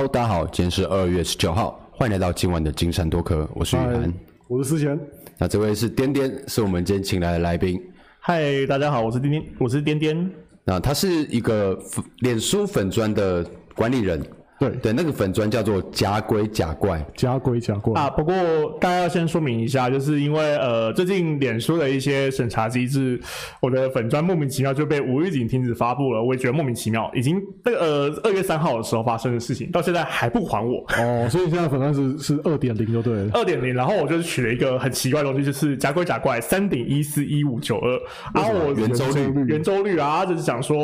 [0.00, 4.14] Hello，大家好，今天是二月十九号，欢迎来到今晚的金山多科，我是雨涵，
[4.48, 4.98] 我是思贤，
[5.36, 7.78] 那这位是颠颠，是我们今天请来的来宾。
[8.18, 10.30] 嗨，大家好，我是颠颠，我是颠颠。
[10.64, 11.78] 那他是一个
[12.20, 13.44] 脸书粉砖的
[13.74, 14.18] 管理人。
[14.60, 18.10] 对对，那个粉砖叫做假鬼假怪，假鬼假怪啊。
[18.10, 18.34] 不过
[18.78, 23.18] 大家要先说明一下，就是因为呃，最近脸书的一些审查机制，
[23.62, 27.10] 我的粉砖莫名其妙就被无预警停止发布了，我也觉得莫名其妙。
[27.14, 30.84] 已经那个呃二月三号的时候发生的事情，到现在还不还我。
[30.98, 33.30] 哦，所以现在粉砖是是二点零就对了。
[33.32, 37.98] 二点零，然后我就取了一个很奇怪的东西，就是假鬼假怪三点一四一五九二。
[38.34, 40.76] 然后我圆周率圆周率啊，就是想说，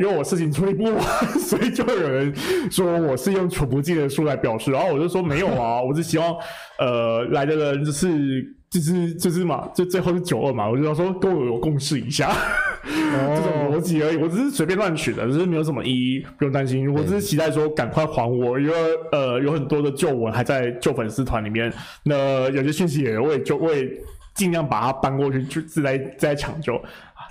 [0.00, 1.00] 因为我事情处理不完，
[1.38, 2.34] 所以就有人
[2.68, 3.16] 说我。
[3.22, 6.34] 是用处不尽的数来表示，然后我就说没有啊， 我是希望，
[6.78, 16.92] 呃，来的人就是就是就是嘛，就最后是九二嘛，我就要说跟我有共识一下，哦、 这种逻辑而已，我只是随便乱取的，只是没有什么意义，不用担心。
[16.92, 18.74] 我只是期待说赶快还我，因为
[19.12, 21.72] 呃有很多的旧文还在旧粉丝团里面，
[22.04, 23.90] 那有些讯息也会就会
[24.34, 26.80] 尽量把它搬过去，就自来再抢救。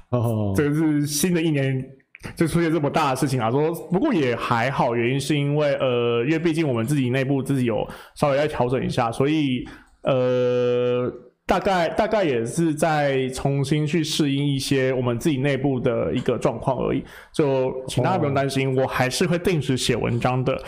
[0.09, 1.83] 哦，这个是新的一年。
[2.35, 9.65] 就出现这么大的事情啊，说不过也还好，原因是因为呃，因为毕竟我们自己内部自己有稍微要调整一下，所以
[10.03, 11.11] 呃，
[11.45, 17.03] 大概大概也是在重新去适应一些我们自己内部的一个状况而已，
[17.33, 20.61] 就请大家不用担心，我还是会定时写文章的。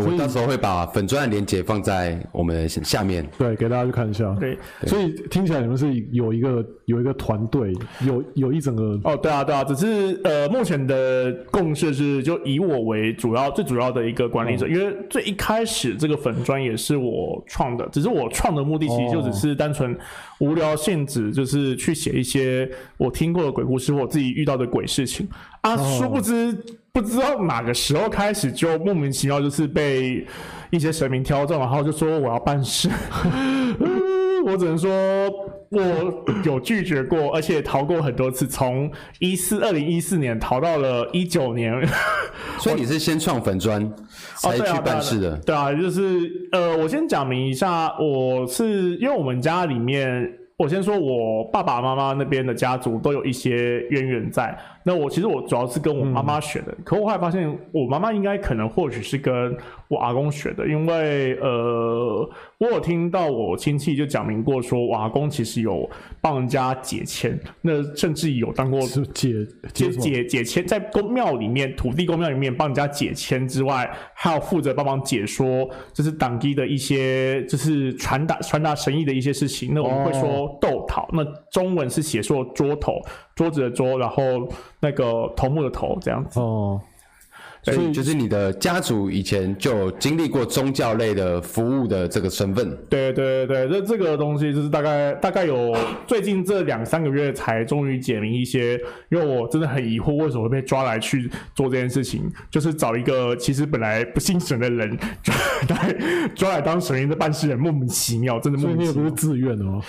[0.00, 4.34] 我到时候会把粉砖的链接放在我们下面，对，给大家去看一下。
[4.40, 7.72] 对，所以听起来你们是有一个有一个团队，
[8.04, 19.96] 有有一整个哦，对啊，对啊，只是呃，目前的共识是就以我为主要最主要的一个管理者，哦、因为最一开始这个粉砖也是我创的，只是我创的目的其实就只是单纯
[20.40, 25.28] 无聊性质，就是去写一些我听过的鬼故事或我自己遇到的鬼事情。
[25.62, 26.56] 啊，哦、殊不知。
[26.96, 30.26] 不知道哪个时候开始，就莫名其妙就是被
[30.70, 32.88] 一些神明挑中，然后就说我要办事。
[34.46, 34.90] 我只能说，
[35.68, 41.86] 我有拒绝过，而且逃过很多次，从一四二零一四年逃到了一九年。
[42.58, 43.86] 所以你是先创粉砖
[44.36, 45.36] 才去办事的？
[45.40, 54.58] 对啊，就是呃，我先讲明一下，我是因为我们家里面，我先说我爸爸妈妈那边的家族都有一些渊源在。
[54.88, 59.52] 那我其实我主要是跟我妈妈学的，嗯、可我后来发现我妈妈应该可能或许是跟
[59.88, 68.80] 我阿公学的，因为呃，我有听到我亲戚就讲明过说，我阿公其实有帮人家解签，那甚至有当过
[69.12, 69.34] 解
[69.74, 79.74] 解解解签，在公庙里面土地公庙里面帮人家解签之外，还有负责帮忙解说，就是当地的一些就是传达传达神意的一些事情。
[79.74, 82.92] 那我们会说斗桃，哦、那中文是写作桌头。
[83.36, 84.22] 桌子的桌，然后
[84.80, 86.40] 那个头目的头，这样子。
[86.40, 86.80] 哦。
[87.74, 92.76] 所以就是你的家族以前就经历过宗教类的服务的这个身份。
[92.88, 104.96] 对对对，这这个东西就是大概大概有最近这两三个月才终于解明一些，因为我真的很疑惑为什么会被抓来去做这件事情，就是找一个其实本来不信神的人
[105.66, 105.96] 抓来
[106.34, 108.92] 抓来当神明的办事人，莫名其妙，真的莫名其妙。
[108.92, 109.80] 所以你也不是自愿的吗？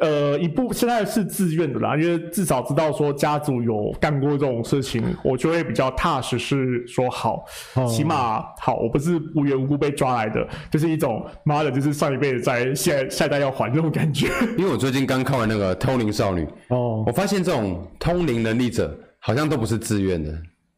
[0.00, 14.28] 呃，一部现在是自愿的啦，因为至少知道说家族有干过这种事情，我就会比较踏实，是说好，哦、起码好，我不是无缘无故被抓来的，就是一种妈的，就是上一辈子债，现在下一代要还这种感觉。
[14.56, 20.32] 因为我最近刚看完那个《通灵少女》，哦，我发现这种通灵能力者好像都不是自愿的。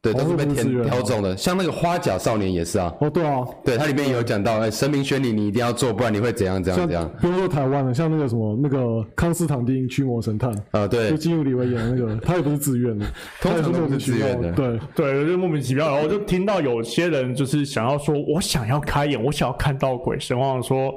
[0.04, 2.92] 对，都是被挑挑中的，像那个花甲少年也是啊。
[3.00, 7.10] 哦，对啊，对，它里面也有讲到，哎，神明选你，你一定要做，不然你会怎样怎样怎样。
[7.22, 13.06] 不用说台湾的，像那个什么那个康斯坦丁驱魔神探啊，对，就金宇里维演的那个，他也不是自愿的，
[13.40, 14.52] 通常都是自愿的。
[14.52, 15.88] 对对，就莫名其妙。
[15.88, 20.94] 然后我就听到有些人就是想要说，我想要开眼，我想要看到鬼神，我想说。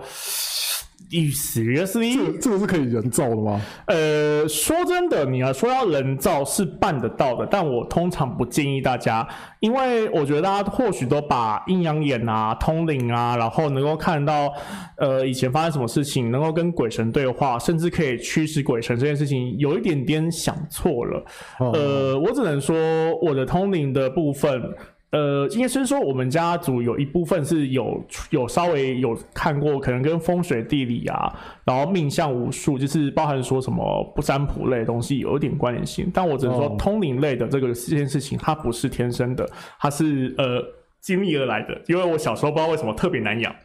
[1.10, 3.62] 意思是，这这个是可以人造的吗？
[3.86, 9.28] 呃，说真的，你要说要人造是办得到的，但我通常不建议大家，
[9.62, 14.52] 因为我觉得大家或许都把阴阳眼啊、通灵啊，然后能够看到
[14.98, 21.24] 呃以前发生什么事情，能够跟鬼神对话，甚至可以驱使鬼神这件事情，有一点点想错了。
[21.60, 22.76] 哦、呃，我只能说
[23.22, 24.62] 我的通灵的部分。
[25.10, 31.34] 呃，应该是说我们家族有一部分是有有稍微有看过，可能跟风水地理啊，
[31.64, 36.12] 然后命相武术，就是包含说什么不占卜类的东西有一点关联性。
[36.14, 39.50] 但我只能说通灵类的这个这件事情，它不是天生的，
[39.80, 40.62] 它是呃
[41.00, 41.82] 经历而来的。
[41.88, 43.56] 因为我小时候不知道为什么特别难养。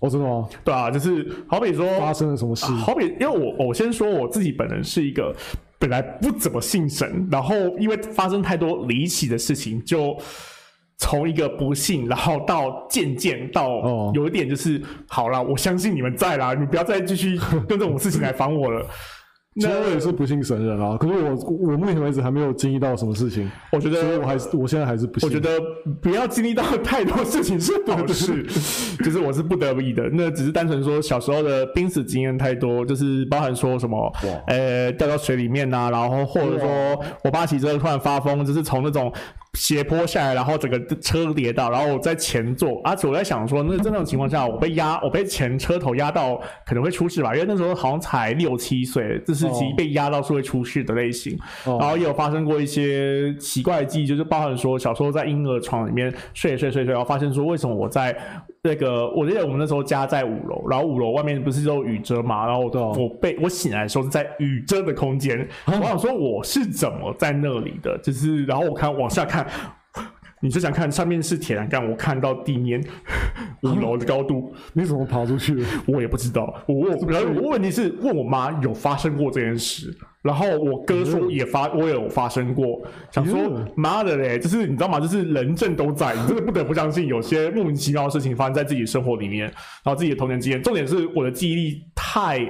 [0.00, 0.48] 我知道吗？
[0.64, 5.32] 对啊，就是好比说发生了什么事，好比因为我我先说我自己本人是一个
[5.78, 10.18] 本来不怎么信神，然后因为发生太多离奇的事情就。
[10.96, 18.86] 从一个不幸，然后到渐渐到有一点就是、哦、好了，我相信你们在啦，你不要再继续用这种事情来烦我了。
[19.56, 23.48] 其实我也是不信神人啊，可是我我目前为止还没有经历到什么事情。
[23.70, 25.28] 我觉得，所以我还是我现在还是不信。
[25.28, 25.60] 我觉得
[26.02, 28.42] 不要经历到太多事情是好事，
[29.04, 30.02] 就是我是不得已的。
[30.12, 34.12] 那只是单纯说小时候的濒死经验太多，就是包含说什么，
[34.48, 36.68] 呃，掉到水里面呐、啊，然后或者说
[37.22, 39.12] 我爸骑车突然发疯，就是从那种。
[39.56, 46.36] 斜坡下来，然后整个车跌到，然后我在前座，而且我在想说，那在那种情况下，我被压，我被前车头压到，
[46.66, 47.32] 可能会出事吧？
[47.32, 49.43] 因为那时候好像才六七岁，就是
[49.76, 51.38] 被压到是会出事的类型。
[51.64, 51.80] Oh.
[51.80, 58.16] 然后也有发生过一些奇怪的记忆，就是包含说小时候在婴儿床里面睡睡睡睡，然后发现说为什么我在。
[58.66, 69.46] 那个，我记得我们那时候家在五楼，然后五楼外面不是都有雨遮嘛，然后我我被我醒来的时候是在雨遮的空间，我想说我是怎么在那里的，就是然后我看往下看。
[70.44, 72.78] 你就想看上面是铁栏杆，我看到地面
[73.62, 75.64] 五楼的高度，你怎么爬出去？
[75.86, 76.54] 我也不知道。
[76.66, 82.82] 我问，然后我问题是问我妈有发生过这件事，然后我哥说也发，我也有发生过。
[83.10, 83.38] 想说
[83.74, 85.00] 妈的嘞，就是你知道吗？
[85.00, 89.46] 就是人证都在，你真的不得不相信有些莫名其妙的事情发生在自己生活里面，
[89.82, 90.62] 然后自己的童年经验。
[90.62, 92.46] 重点是我的记忆力太。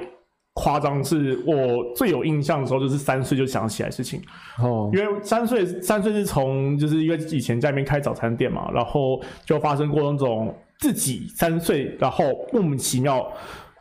[0.55, 4.21] 夸张是我最有印象的时候，就是三岁就想起来事情
[4.57, 13.31] 哦，因为三岁三岁是从就是因为以前家里面开早餐店嘛，然后就发生过那种自己三岁然后莫名其妙。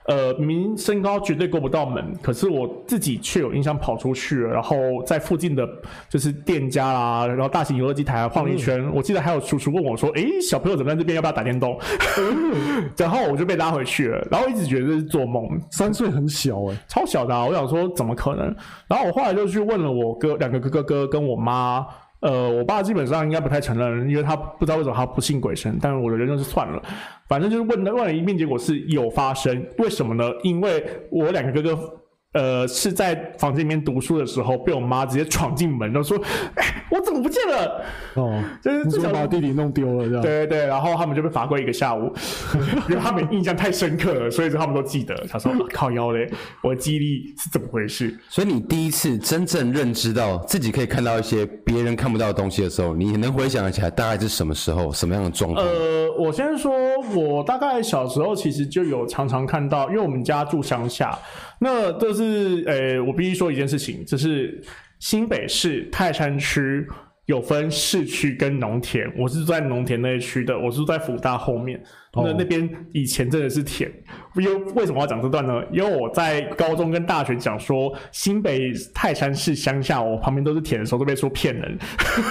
[0.07, 5.67] 呃，明明身高绝对够不到门，可是我自己却有印象跑出去了，然后在附近的
[6.11, 8.81] 就是店家啦，然后大型游乐机台晃了一圈。
[8.85, 11.17] 嗯、我记得还有叔叔问我说：“诶、欸，小朋友怎么在这边？
[11.17, 11.79] 要不要打电动？”
[12.19, 15.49] 嗯、 然后我就被拉回去了，然后一直觉得这是做梦。
[15.71, 17.47] 三岁很小诶、欸，超小的、啊。
[17.47, 18.55] 我想说怎么可能？
[18.87, 21.87] 然后我后来就去问了我哥两个哥哥哥跟我妈。
[22.25, 25.79] 呃，我爸基本上应该不太承认，因为他不知道为什么他不信鬼神。
[25.81, 26.83] 但是我的人就是算了，
[27.29, 29.65] 反正就是问了问了一遍，结果是有发生。
[29.79, 30.25] 为什么呢？
[30.43, 32.01] 因为我两个哥哥。
[32.35, 36.19] 呃，是在房间里面读书的时候，被我妈直接闯进门，然后说
[36.57, 37.85] ：“哎，我怎么不见了？”
[38.15, 40.21] 哦，就是至少把弟弟弄丢了，这样。
[40.21, 42.13] 对对对，然后他们就被罚跪一个下午，
[42.91, 45.15] 因为他们印象太深刻了，所以说他们都记得。
[45.31, 46.29] 他说：“靠腰嘞，
[46.61, 55.65] 我的记忆力是怎么回事？”所以你第一次真正认知到自己可以看到一些别人看不到的东西的时候，你能回想起来大概是什么时候、什么样的状况？
[55.65, 56.73] 呃，我先说，
[57.15, 61.17] 我大概小时候其实就有常常看到，因为我们家住乡下。
[61.65, 64.63] 那这是呃，我必须说一件事情，这是
[64.99, 66.87] 新北市泰山区
[67.27, 71.83] 有分市区跟农田，我是住在农田那一区的，我是住在辅大后面。
[72.17, 73.91] 那那边以前真的是田，
[74.37, 75.61] 因为为什么要讲这段呢？
[75.73, 81.77] 因为我在高中跟大学讲说新北泰山市乡下，我旁边都是田的时候，都被说骗人，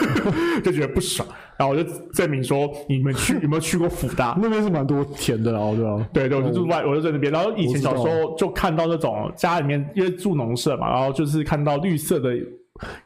[0.64, 1.28] 就觉得不爽。
[1.58, 4.38] 然后我就证明说，你们去有没有去过辅大？
[4.42, 6.10] 那边是蛮多田的，然后对吧？
[6.14, 7.34] 对对，我就住外，我就在那边。
[7.34, 12.30] 然后以前小时候就看到那种家里面，因为住农舍嘛，然后就是看到绿色的。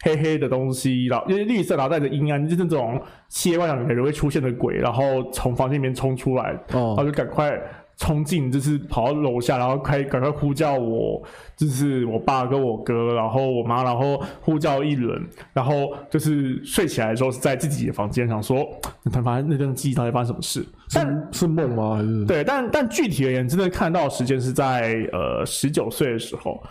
[0.02, 7.60] 黑黑的东西，然后因为绿色，然后带着阴暗，就是那种七夜幻想里面会出现的鬼，然后从房间里面冲出来，哦、然后就赶快
[7.98, 11.22] 冲进，就是跑到楼下，然后开赶快呼叫我，
[11.58, 15.22] 就是我爸跟我哥，然后我妈，然后呼叫一轮，
[15.52, 18.66] 然后就是睡起来的时候是在自己的房间，想说，
[19.12, 20.66] 他发现那段记忆到底发生什么事？
[20.94, 21.98] 但是梦吗？
[21.98, 26.64] 还是对，但但具体而言，真的看到的时间是在呃十九岁的时候。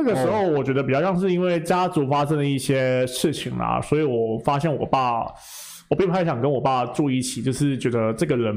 [0.00, 5.22] 那个时候，我觉得比较像是因为家族发生了一些事情啦，所以我发现我爸，
[5.88, 8.56] 我并不太想跟我爸住一起，就是觉得这个人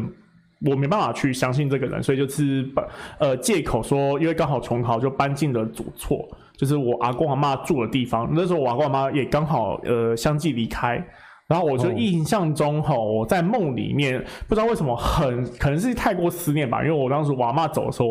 [0.70, 8.30] 我没办法去相信这个人，所以就是把呃借口说，因为刚好重考就搬进了祖厝，就是我阿公阿妈住的地方。
[8.32, 11.04] 那时候我阿公阿妈也刚好呃相继离开。
[11.48, 18.08] 然后我就印象中哈，我在梦里面不知道为什么很可能是太过思念吧，因为我当时我阿嬷走的时候，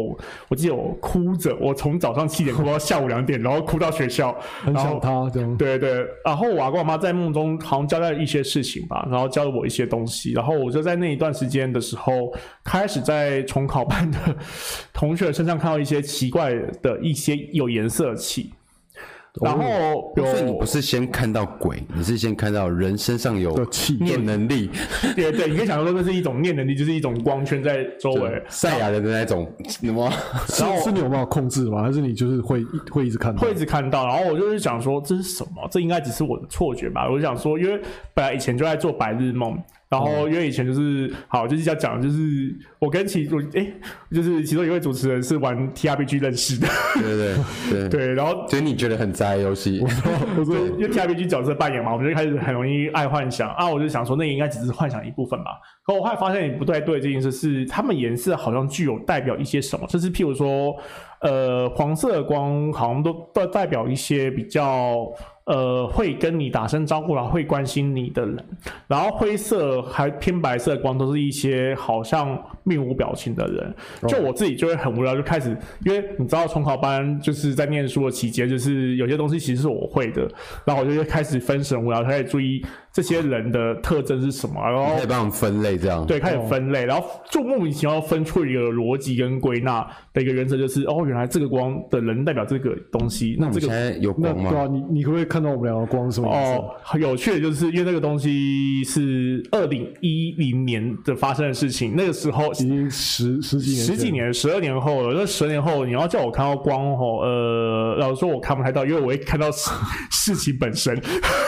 [0.49, 5.57] 我记得我哭着，我从早上七点哭到下午两点，然后哭到学校，很想他这样。
[5.57, 12.31] 对对，然后我阿公阿妈在梦中好像交代了一些事情吧，然后教了我一些东西，然后我就在那一段时间的时候，
[12.63, 14.19] 开始在重考班的
[14.93, 18.53] 同学身上看到一些奇怪的一些有颜色的气。
[19.41, 23.55] 然后，所以你不是先看到鬼，你是先看到人身上有
[24.01, 24.69] 念能力。
[25.15, 28.43] 对对，你可以想象说，那是一种念能力，就是一种光圈在周围。
[28.49, 30.13] 赛亚人的那种什么？
[30.59, 31.83] 然后是你有办法控制吗？
[31.83, 33.41] 还是你就是会会一直看到？
[33.41, 34.07] 会一直看到。
[34.07, 35.69] 然后我就是想说，这是什么？
[35.71, 37.09] 这应该只是我的错觉吧？
[37.09, 37.81] 我就想说，因为
[38.13, 39.57] 本来以前就在做白日梦。
[39.91, 43.67] 然后因为以前就是好，就是要讲，就是我跟其我哎，
[44.13, 47.37] 就是其中一位主持人是玩 TRPG 认识的，对对
[47.69, 55.59] 对 对，然后所以你觉得很宅游戏，我说我说因为 TRPG 角色扮演嘛，我们就开始很容易爱幻想啊，我就想说那个应该只是幻想一部分吧。
[55.85, 60.73] 可我后来发现你不太对，这件事是他们颜色好像具有代表一些什么，就是譬如说，
[61.23, 65.13] 呃，黄色的光好像都都代表一些比较。
[65.47, 68.37] 呃，会跟你打声招呼，然后会关心你的人，
[68.87, 73.75] 然后灰色还偏白色的光，都是一些好像面无表情的人。
[74.07, 80.29] 就我自己就会很无聊，就开始，因为你知道重考班就是在念书的期间，就是有些东西其实是我会的，
[80.65, 82.65] 然后我就开始分神无聊，开始注意。
[82.93, 84.61] 这些人的特征是什么？
[84.61, 93.37] 然后可以帮我们分类，这样对，开始分类，然后就莫名其妙分出一个逻辑跟归纳的一个原则，就是哦，原来这个光的人代表这个东西。
[93.39, 94.51] 那这个现在有光吗？
[94.51, 96.29] 对啊，你你可不可以看到我们两个光是什么？
[96.29, 105.15] 哦，很有趣的就是因为那个东西是二零一零年的发生的事情，那个时候已经十十几年十几年十二年后了。
[105.17, 109.71] 那十年后你要叫我看到光哦，呃，老实说我看不太到，因为我会看到事
[110.11, 111.01] 事情本身，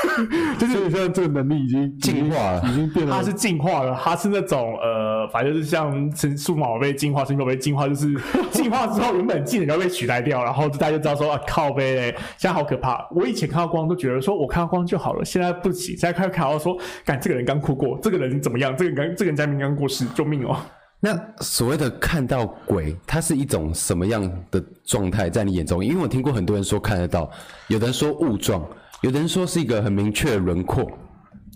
[0.57, 1.33] 就是像这个。
[1.33, 3.17] 能力已经进化了，已经变了。
[3.17, 8.15] 它是进化了，它是那种呃，反正就是像数码宝贝进化，神奇宝贝进化，就是
[8.51, 13.07] 进化之后原本技能就被取代掉，然后大家就知道说啊，靠北嘞，现在好可怕。
[13.11, 18.77] 我以前看到光都觉得说我看到光就好了，现在不行，现在看看到说，干这个人刚哭过，这个人怎么样？
[18.77, 20.57] 这个刚这个人家明刚过世，救命哦！
[21.05, 25.85] 那所谓的看到鬼，它是一种什么样的状态在你眼中？
[25.85, 27.29] 因为我听过很多人说看得到，
[27.67, 28.65] 有的人说雾状，
[29.01, 30.89] 有的人说是一个很明确的轮廓。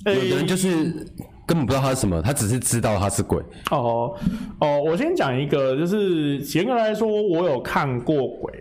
[0.04, 1.06] 有的人就是
[1.46, 3.40] 根本不知道他是什么，他只是知道他是鬼。
[3.70, 4.12] 哦
[4.60, 8.52] 哦，我先讲一个，就是严格来说，我有看过鬼，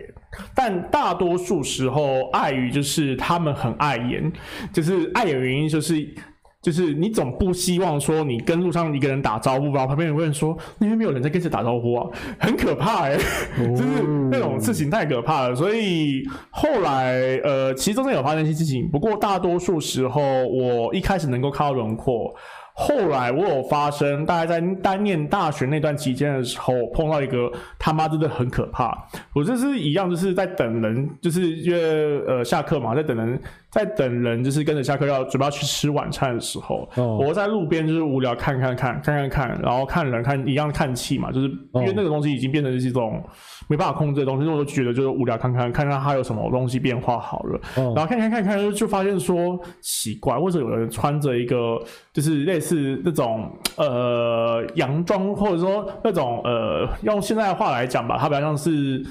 [0.54, 4.32] 但大多数时候碍于就是他们很碍眼，
[4.72, 6.14] 就是碍眼原因就是。
[6.62, 12.08] 就是你总不希望说你跟路上一个人打招呼，然后旁边有人问说，那边没有人在跟谁打招呼啊，
[12.40, 14.02] 很可怕哎、欸，就是
[14.32, 15.54] 那种事情太可怕了。
[15.54, 22.34] 所以后来呃，其实中间有发生一些事情，不过大多数时候我一开始能够看到轮廓。
[22.78, 28.94] 后来我有发生，大概在单念大学那段期间的时候，碰到一个他妈真的很可怕。
[29.32, 43.22] 我这是一样，就是在等人，就是约呃下课嘛，在等人，在等人，就是跟着下课要准备要去吃晚餐的时候，哦、我在路边就是无聊看看看看看看，然后看人看一样看气嘛，就是因为那个东西已经变成是一种
[43.68, 51.78] 没办法控制的东西，我就觉得就是无聊看看看看它有什么东西变化好了，哦、然后看看看看就发现说奇怪，为什么有人穿着一个
[52.12, 53.00] 就是类似。
[53.04, 59.04] 那种呃洋装，或者说那种呃用现在的话来讲吧，它比较像是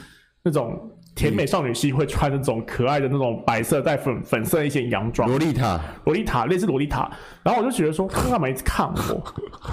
[0.44, 0.78] 那种
[1.16, 5.28] 甜美少女系会穿那种可爱的那种白色带粉粉色的一些洋装。
[5.28, 7.10] 洛丽塔，洛丽塔，类似洛丽塔。
[7.42, 9.24] 然后我就觉得说，他干嘛一直看我？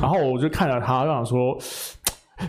[0.01, 1.59] 然后我就看着他，让想说。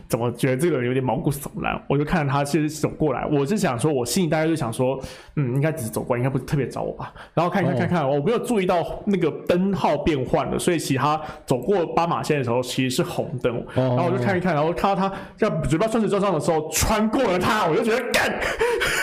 [0.08, 1.80] 怎么觉得这个人有点毛骨悚然？
[1.88, 5.00] 我就看着他其实走过来，我是想说，我心里大概就想说，
[5.36, 7.14] 嗯，应该只是走过来，应该不是特别找我吧。
[7.34, 13.54] 然后看一看，看看，我没有注意到那个灯号变换了，所以其他走过斑马线的时候其实是红灯。
[13.76, 18.32] 然后我就看一看，然后看到他在嘴巴顺时针上的时候穿过了他，我就觉得干，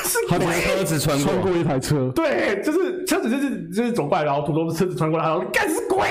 [0.05, 6.09] 是他的车子穿过，穿过一台车，对，就是车子就是就是走过来，然后途中的车子穿过来，然后干是鬼。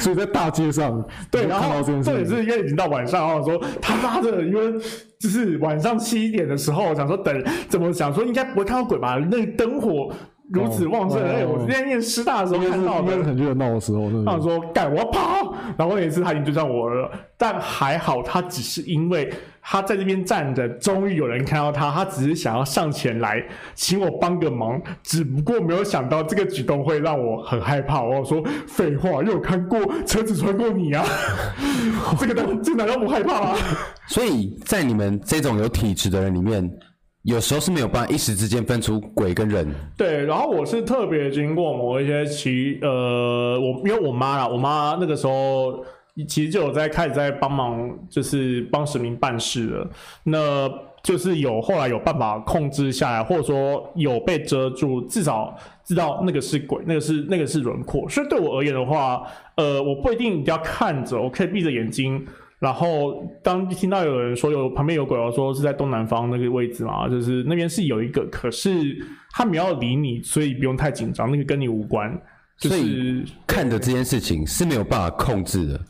[0.00, 4.72] 所以在大街上，对，然后这也是因为已经到晚上，然后说他妈的，因为
[5.18, 9.16] 就是晚上七点的时候，想说等怎么想说应该不会看到鬼吧？
[9.30, 10.10] 那灯火
[10.50, 14.10] 如此旺盛，哎，我今天念师大的时候看到，应该是很热闹的时候。
[14.24, 19.32] 他说干，我要跑，然后那一次他已经追上我了，但还好他只是因为。
[19.62, 21.90] 他在这边站着，终于有人看到他。
[21.90, 28.02] 他只是想要上前来，请我帮个忙，只不过没有想到这个举动会让我很害怕。
[28.02, 31.04] 我说废话，又有看过车子穿过你啊？
[32.18, 33.58] 这个难，这个难道不害怕吗？
[34.08, 36.68] 所以在你们这种有体质的人里面，
[37.22, 39.72] 有时候是没有办法一时之间分出鬼跟人。
[39.96, 45.84] 对，然后我是特别经过某一些其呃，我因为我妈啦，我妈那个时候。
[46.24, 49.90] 其实就有在开始在帮忙，就是帮神明办事了。
[50.24, 50.68] 那
[51.02, 58.08] 就是有后来有办法控制下来，或者说有被遮住，至少知道那个是鬼，那个是那个是轮廓。
[58.08, 59.22] 所以对我而言的话，
[59.56, 62.24] 呃，我不一定一定要看着，我可以闭着眼睛。
[62.58, 68.70] 然后当听到有人说有旁边有鬼，我说是在东南方那个位置嘛，就是那边是有一个，可是
[69.30, 72.14] 他没有理你，所以不用太紧张，那个跟你无关。
[72.60, 75.80] 就是看的这件事情是没有办法控制的。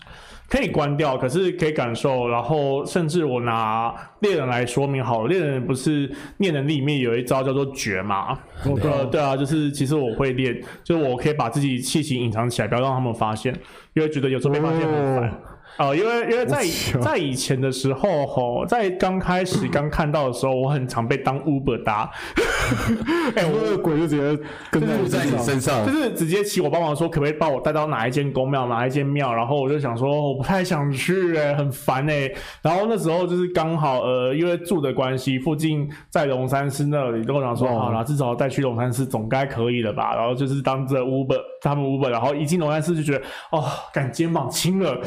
[0.48, 2.28] 可以关掉，可是可以感受。
[2.28, 8.36] 然后甚至我拿猎人来说明好了，猎人不是念能力里面有一招叫做绝嘛？
[8.64, 13.54] 对啊，对啊，就是其实我会练，就是我可以把自己气息隐藏起来，不要让他们发现，
[13.94, 15.40] 因为觉得有时候被发现很烦。
[15.80, 16.62] 哦哦，因为因为在
[17.00, 22.10] 在以前的时候，吼，在刚开始刚看到的时候，我很常被当 Uber 搭。
[23.34, 29.34] 哎、欸，我那个鬼就直接跟在你身上，就是直接请我帮忙说，可不可以帮我带到哪一间公庙，哪一间庙？
[29.34, 32.36] 然后我就想说，我不太想去、欸，哎，很烦哎、欸。
[32.62, 40.14] 然后那时候就是刚好，呃，因为住的关系，附近在龙山寺那里，跟我讲说，好了，至少带去龙山寺总该可以了吧？
[40.14, 45.00] 然后就是当着 Uber，他们 Uber，然后一进龙山寺就觉得，哦，感肩膀轻了。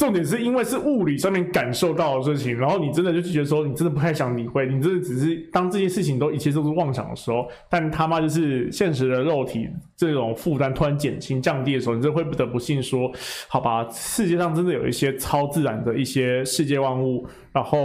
[0.00, 13.12] 重点是因为是物理上面感受到的事情，然后你真的就觉得说，你真的不太想理会，你真的只是当这些事情都一切都是妄想的时候，但他妈就是现实的肉体这种负担突然减轻降低的时候，你真的会不得不信说，
[13.46, 17.78] 好吧，世界上真的有一些超自然的一些世界万物，然后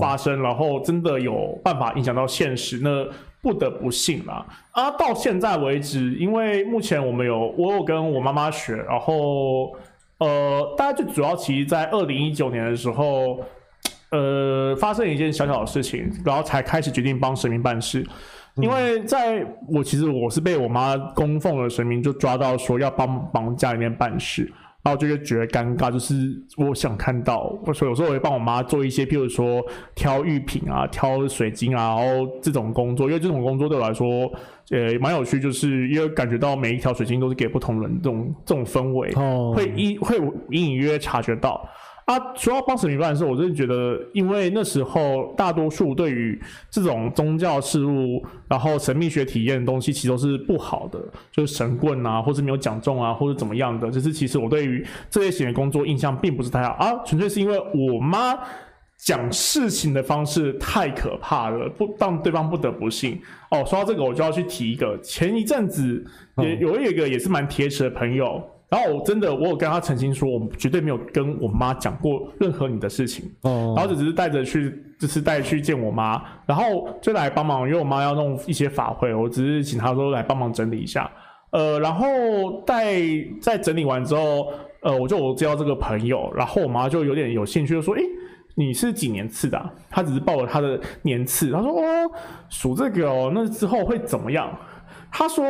[0.00, 3.06] 发生，然后真的有办法影响到现实，那
[3.42, 4.46] 不得不信啦。
[4.70, 9.76] 啊，到现在为止，因为目前我们有我有跟我妈妈学，然后。
[10.24, 13.38] 呃，大家最主要其实，在二零一九年的时候，
[14.10, 18.06] 呃，发生一件小小的事情，然后才开始决定帮神明办事。
[18.56, 24.50] 因为在我其实我是被我妈供奉的神明就抓到说要帮帮家里面办事。
[24.84, 26.14] 然后就会觉得尴尬，就是
[26.58, 29.62] 我想看到，所以有时候我会帮我妈做一些，譬如说
[29.94, 34.06] 挑玉品啊、挑水晶啊，然后这种工作，因为这种工作对我来说，
[34.70, 40.18] 呃，蛮有趣，就是因为感觉到每一条水晶都是给不同人这种这种氛围，哦、会隐会
[40.50, 41.66] 隐隐约约察觉到。
[42.06, 46.38] 啊，主要帮神明办的时候，我真的觉得，因为那时候大多数对于
[46.70, 51.00] 这种宗教事物，然后神秘学体验的东西，其实都是不好的，
[51.32, 53.90] 就是神棍啊，或是没有讲中啊，或者怎么样的。
[53.90, 58.38] 就是其实我对于这类型的工作印象并不是太好啊，纯粹是因为我妈
[58.98, 63.18] 讲事情的方式太可怕了，不让对方不得不信。
[63.50, 66.04] 哦，说到这个，我就要去提一个，前一阵子
[66.36, 68.42] 也有一个也是蛮铁齿的朋友。
[68.74, 73.24] 然后我真的，我有跟他澄清说，我绝对没有跟我妈讲过任何你的事情。
[73.42, 73.72] 哦。
[73.76, 81.08] 然后就只是带着去，就是带去见我妈，然后就来帮忙，因为我妈要弄一些法会，我只是请他说来帮忙整理一下。
[81.52, 82.04] 呃，然后
[82.66, 83.00] 在
[83.40, 84.48] 在整理完之后，
[84.82, 88.02] 呃，我就我接到这个朋友，然后我妈就有点有兴趣，就说：“诶，
[88.56, 92.10] 你是几年次的啊？”他只是报了他的年次，他说：“哦，
[92.48, 94.50] 数这个哦，那之后会怎么样？”
[95.16, 95.46] 他说，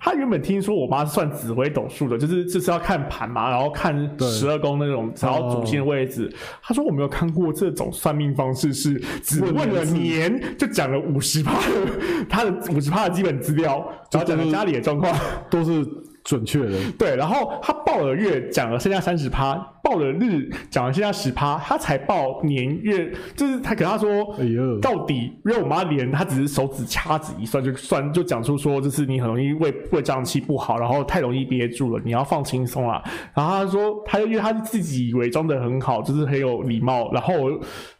[0.00, 6.28] 他原本听说我妈是算紫微斗数的，就是就是要看盘嘛，然后看十二宫那种，然后主星的位置。
[6.60, 13.78] 他说我没有看过这种算命方式，是只问了年就讲了五十趴的他的五十趴的基本资料，
[14.10, 15.16] 然后讲了家里的状况
[15.48, 15.86] 都是
[16.24, 16.76] 准确的。
[16.98, 19.54] 对，然后他报了月，讲了剩下三十趴。
[19.86, 33.00] 报了日讲了现在十趴，他才报年月，就是他跟他说，哎呦，到底因为我妈连他只是手指掐指一算就算就讲出说，就是你很容易胃胃胀气不好，然后太容易憋住了，你要放轻松啊。
[33.32, 37.34] 然后他说，他就因为他自己伪装的很好，就是很有礼貌，然后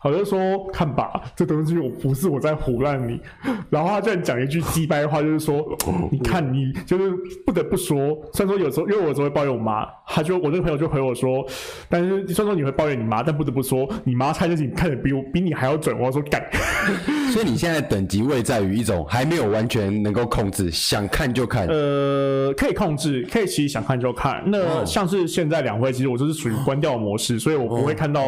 [0.03, 0.39] 我就说
[0.73, 3.21] 看吧，这东西我不是我在胡乱你。
[3.71, 5.65] 然后他居然讲一句鸡掰话，就是说，
[6.11, 7.13] 你看你就是
[7.47, 7.97] 不得不说，
[8.33, 11.47] 虽然说有时候因为我有时候会抱怨我妈，他就我那个朋友就回我说。
[11.89, 15.97] 但是虽然说你会抱怨你妈，但不得不说，你妈猜事情看得比我比你还要准。
[15.99, 16.45] 我要说干，
[17.33, 21.67] 所以你现在等级位在于一种还没有完全能够控制，想看就看。
[21.67, 24.43] 呃，可以控制，可以其实想看就看。
[24.47, 28.25] 那像是现在两位，其实我就是属于关掉模式，所以我不会看到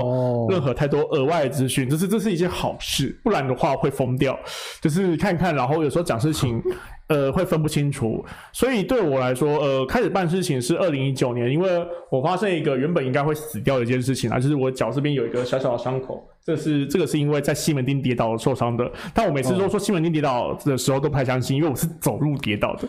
[0.49, 1.89] 任何太多额外的资讯。
[1.89, 4.39] 这是这是一件好事，不然的话会疯掉。
[4.81, 6.63] 就是看看，然后有时候讲事情。
[7.09, 11.69] 呃，会分不清楚，所以对我来说，呃，开始办事情是二零一九年，因为
[12.11, 22.87] 我发现一个原本应该会死掉的一件事情啊，就是我脚这边有一个小小的伤口，这是这个是因为在西门町跌倒受伤的，但我每次都说西门町跌倒的时候都不太相信，因为我是走路跌倒的，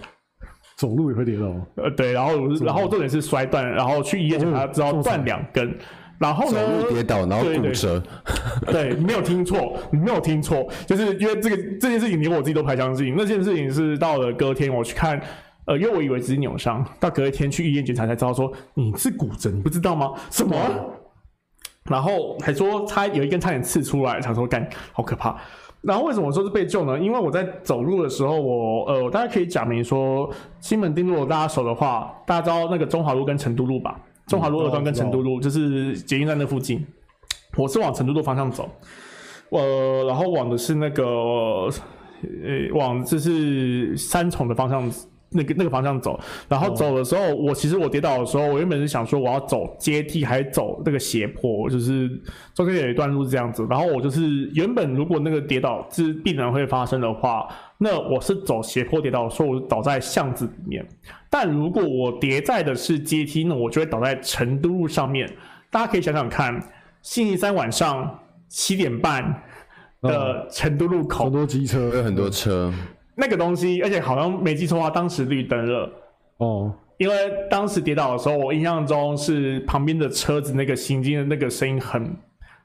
[0.76, 5.78] 走路也会跌倒，呃，对，然后然后重点是摔断，然后去医院检查之后断两根。
[6.20, 6.60] 然后呢？
[6.60, 8.04] 走路跌倒，然后骨折。
[8.68, 13.16] 对，你没有听错，你没有听错，就是因为这个这件事情，连我自己都不太相信。
[13.18, 15.20] 那件事情是到了隔天，我去看，
[15.66, 20.14] 呃，因为我以为只是扭伤，到隔一天去医院检查才知道说你是骨折，你不知道吗？
[20.30, 20.56] 什么？
[21.86, 25.36] 然后还说差有一根差点刺出来，想说干，好可怕。
[25.82, 27.00] 然后为什么说是被救呢？
[27.00, 30.30] 因为我在走路的时候，我呃，大家可以讲明说，
[30.60, 33.98] 西门町如果大家熟的话，大家知道那个中华路跟成都路吧？
[34.30, 36.86] 中华路二段跟成都路就是捷运站那附近，
[37.58, 38.70] 我是往成都路方向走，
[39.50, 41.72] 呃，然后往的是那个，呃，
[42.76, 44.90] 往就是三重的方向
[45.32, 52.08] 那个那个方向走，然后走的时候，哦、我其实我跌倒的时候，我原本是想说我要走阶梯还是走那个斜坡，就是
[52.54, 53.66] 中间有一段路是这样子。
[53.68, 57.48] 然后我就是原本如果那个跌倒是必然会发生的话，
[57.82, 60.86] 那我是走斜坡跌倒，所以我倒在巷子里面。
[61.30, 65.32] 但如果我叠在的是阶梯，那我就会倒在成都路上面。
[65.72, 66.62] 大家可以想想看，
[67.02, 69.44] 星期三晚上七点半
[70.02, 72.70] 的成都路口，很多机车，有很多车。
[73.16, 75.90] 那个东西，而且好像没记错的话，当时绿灯了。
[76.38, 77.16] 哦，因为
[77.50, 82.14] 当时跌倒的时候，我印象中是旁边的车子那个行进的那个声音很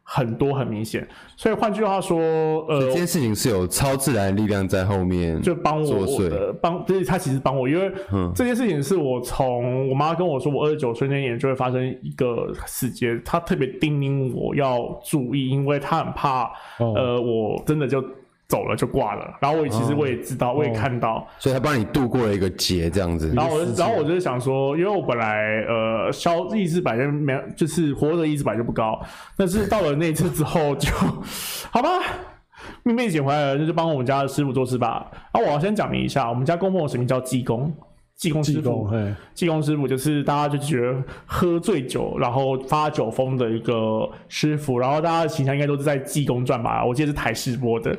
[0.04, 1.06] 很多，很明显。
[1.34, 2.20] 所以换句话说，
[2.68, 7.90] 呃，这件事情是有超自然力量在后面就帮我的帮，就是他其实帮我，因为
[8.34, 16.44] 这件事情是我从我妈跟我说，我二十九岁那年就会发生一个事件，她特别叮咛我要注意，因为她很怕，
[16.78, 18.04] 哦、呃，我真的就。
[18.46, 23.32] 走了就挂了，然后我其实我也知道，哦、我也看到，哦、所以他帮你度过了一个劫这样子。
[23.34, 29.00] 然后我，然后我就是想说，因为我本来呃消意识本来就没，就是活着意识本来就不高，
[29.36, 30.90] 但是到了那一次之后就，
[31.72, 31.88] 好吧，
[32.82, 35.10] 妹妹捡回来了，那就帮我们家的师傅做事吧。
[35.32, 37.72] 啊我要先讲明一下，我们家公墓的神明叫济公，
[38.24, 38.88] 济公师傅，
[39.34, 46.84] 济公师傅就是大家就觉得喝醉酒然后发酒疯的一个师傅，然后大家的形象应该都是在《济公传》吧？
[46.84, 47.96] 我记得是台视播的。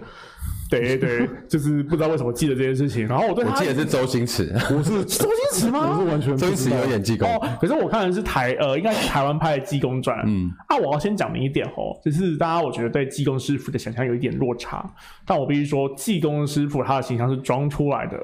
[0.67, 3.07] 对对， 就是不知道为什么记得这件事情。
[3.07, 5.91] 然后我对他，我记得是周星驰， 不是周星驰吗？
[5.91, 10.19] 我是完全周星驰有演济公，哦，可是我看的是台呃，应该是台湾拍的济公传。
[10.25, 14.83] 嗯，啊，我要先讲明一点哦，就是大家我觉得对济公师傅的想象有一点落差，
[15.23, 18.17] 但我必须说，济公师傅他的形象是装出来的。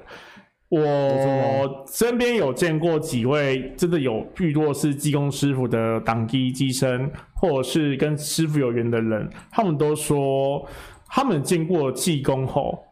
[0.71, 10.67] 我身边有见过几位真的有遇过是技工师傅的挡机机身，或者是跟师傅有缘的人，他们都说。
[11.13, 12.85] 他们见过技工后，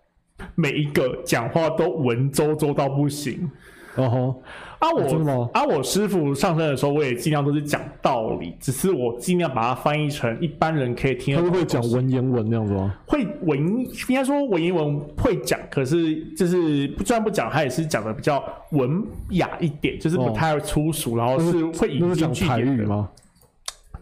[0.53, 3.49] 每一个讲话都文绉绉到不行。
[3.95, 4.43] 哦吼，
[4.79, 11.51] 啊我啊我师傅上身的时候，我也尽量都是讲道理，只是我尽量把它翻译成一般人可以听得懂。
[11.51, 12.95] 他会讲文言文那样子吗？
[13.05, 13.59] 会文，
[14.07, 23.09] 应该说文言文会讲，可是就是不虽然不讲，他也是讲的比较文雅一点，就是不太粗俗，哦、然后是会引经据典的吗？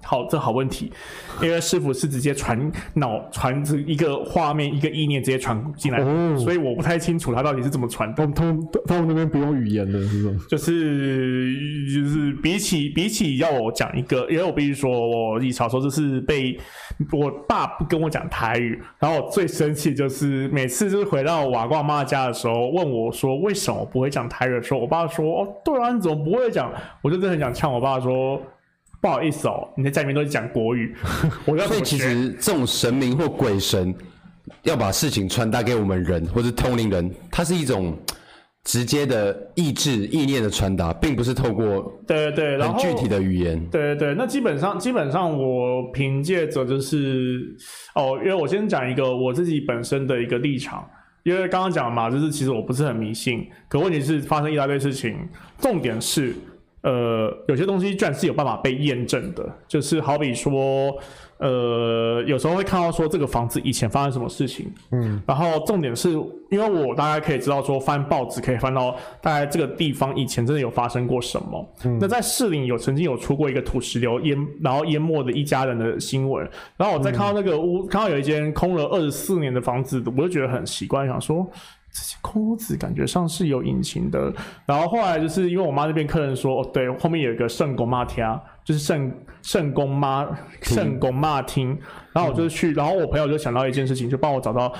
[0.03, 0.91] 好，这好问题，
[1.41, 8.13] 因为师傅是直接传脑传这一个画面，一个意念直接传进来，哦、所以我不太清楚他到底是怎么传。
[8.15, 10.39] 他们他们他们那边不用语言的，是吗？
[10.49, 11.53] 就是
[11.93, 16.57] 就是比起比起要我讲一个，因为我必须说，我小时候就是被
[17.11, 26.71] 我爸不跟我讲台语，然后我最生气就是每次就是回到瓦罐妈家的时候，问我说为什么不会讲台语的时候，我爸说哦，对啊，你怎么不会讲？
[27.01, 28.41] 我就真的很想呛我爸说。
[28.99, 30.95] 不好意思哦，你在家里面都是讲国语，
[31.45, 31.67] 我要。
[31.67, 33.93] 所以其实这种神明或鬼神
[34.63, 37.95] 要把事情传达给我们人或是通灵人，它是一种
[38.63, 43.63] 直接的意志意念的传达，并不是透过对对对很具体的语言。
[43.69, 47.55] 对对对，那基本上基本上我凭借着就是
[47.93, 50.85] 哦，因为我先讲一个我自己本身的一个立场，
[51.23, 55.15] 因为刚刚讲嘛，就是其实我不是很迷信，可问题是发生一大堆事情，
[55.61, 56.33] 重点是。
[56.87, 60.97] 呃，有些东西居然是有办法被验证的，就是好比说，
[61.37, 66.11] 呃，有时候会看到说这个房子以前发生什么事情，嗯，然后重点是
[66.49, 81.45] 因为我大概可以知道说翻报纸可以翻到大概这个地方以前真的有发生过什么，嗯，那在市里有曾经有出过一个土石流淹，然后淹没的一家人的新闻，然后我再看到那个屋，看到有一间空了二十四年的房子，我就觉得很奇怪，想说。
[81.97, 84.31] 这些空屋子感觉上是有隐情的，
[84.67, 88.23] 然后后来就是因为我妈那边客人说，哦，对，后面有一个圣公妈厅，
[88.63, 90.29] 就是圣圣公妈
[90.61, 91.75] 圣公妈厅，
[92.13, 94.71] 然后我就去，然后我朋友就想到一件事情，就帮我找到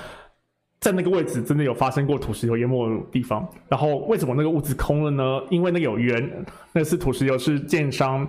[0.80, 5.42] 在那个位置真的有发生过土石流淹没的地方，然后为什么那个屋子空了呢？
[5.50, 8.28] 因为那个有缘，那次土石流是建商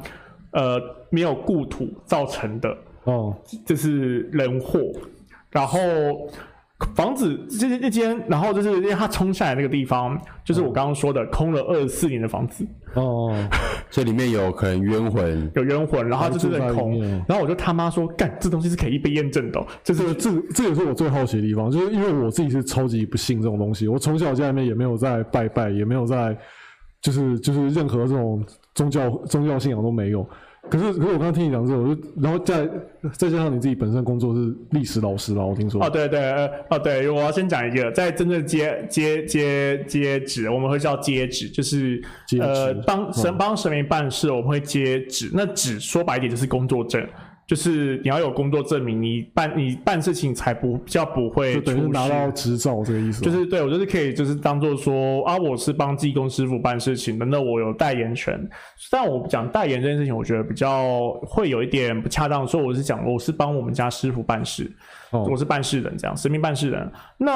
[0.53, 2.75] 呃没有固土造成的。
[3.05, 4.81] 哦，这是人祸，
[5.51, 5.79] 然后。
[6.95, 12.65] 房子这这间，然后就是因为它冲下来那个地方，就是我刚刚说的空了二十四年的房子。
[12.95, 13.35] 哦，
[13.91, 26.37] 这里面有可能冤魂，有冤魂，然后就是在空，然后我就他妈说，干，这东西是可以被验证的，就是这这也是我最好奇的地方，就是因为我自己是超级不信这种东西，我从小家里面也没有在拜拜，也没有在，
[27.03, 30.25] 就是就是任何这种宗教宗教信仰都没有。
[30.71, 32.69] 可是，可是我刚刚听你讲之后，我就然后再
[33.13, 35.85] 再加上你自己本身工作是历史老师吧，我听说。
[35.85, 36.33] 哦，对对，
[36.71, 45.31] 哦对，我要先讲一个，在真正接接接接旨，我们会叫接旨，就是接呃帮神帮神明办事，我们会接旨。
[45.33, 47.05] 那旨说白一点就是工作证。
[47.49, 53.23] 就是你要有工作证明，你办你办事情才不比较不会就等于拿到执照这个意思。
[53.23, 58.39] 就是对我就是可以就是当做说啊，我是帮技工师傅办事情的，那我有代言权。
[58.91, 64.71] 但我讲代言这件事情，我觉得比较会有一点不恰当，说我是讲我是帮我们家师傅办事，
[65.13, 66.93] 哦、我是办事人这样，神明办事人。
[67.17, 67.33] 那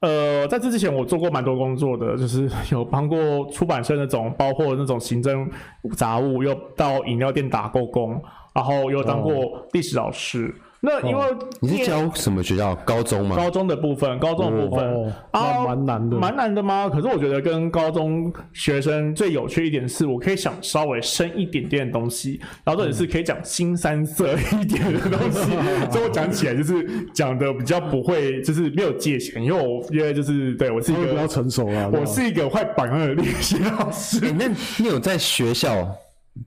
[0.00, 5.46] 呃，在这之前我做过蛮多工作的，就是有帮过出版社那种包括那种行政
[5.94, 8.18] 杂务，又到饮料店打过工。
[8.52, 11.24] 然后又当过历史老师，哦、那因为
[11.60, 12.74] 你是教什么学校？
[12.84, 13.36] 高中吗？
[13.36, 16.90] 高中的部分，高中的部分、哦、啊，蛮难的，蛮难的吗？
[16.92, 26.84] 可是我觉得跟高中学生最有趣一点是，我可以想稍微深一点点的东西，然后这里是可以讲新三色一点的东西，嗯、 所以我讲起来就是
[27.14, 34.18] 讲的比较不会，就是没有界限，因为我因为就是对我是一个比较成熟啊，我是一个会榜样的历史老师。
[34.26, 35.88] 欸、那你有在学校？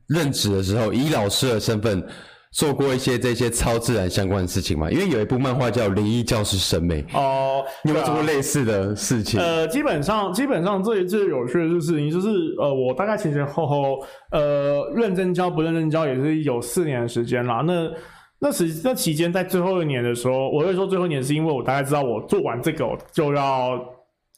[0.07, 2.03] 任职的时候，以老师的身份
[2.51, 4.89] 做过一些这些超自然相关的事情吗？
[4.89, 9.39] 因为有一部漫画叫《灵异教师审美》哦，你有没有做过类似的事情？
[9.39, 13.99] 呃，基本上，基本上最最有趣的事情就是，呃，我大概前前后后，
[14.31, 17.61] 呃，认真教不认真教也是有四年的时间啦。
[17.67, 17.91] 那
[18.39, 23.79] 那时那期间，在最后一年的时候，我会说最后一年是因为我大概知道我做完这个我就要。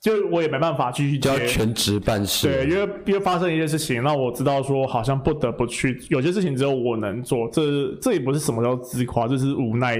[0.01, 2.47] 就我也没办法继续要全职办事。
[2.47, 7.49] 对，因为因为发生一些事情，让我知道说好像不得不去，有些事情只有我能做。
[7.51, 7.61] 这
[8.01, 9.97] 这也不是什么叫自夸，这是无奈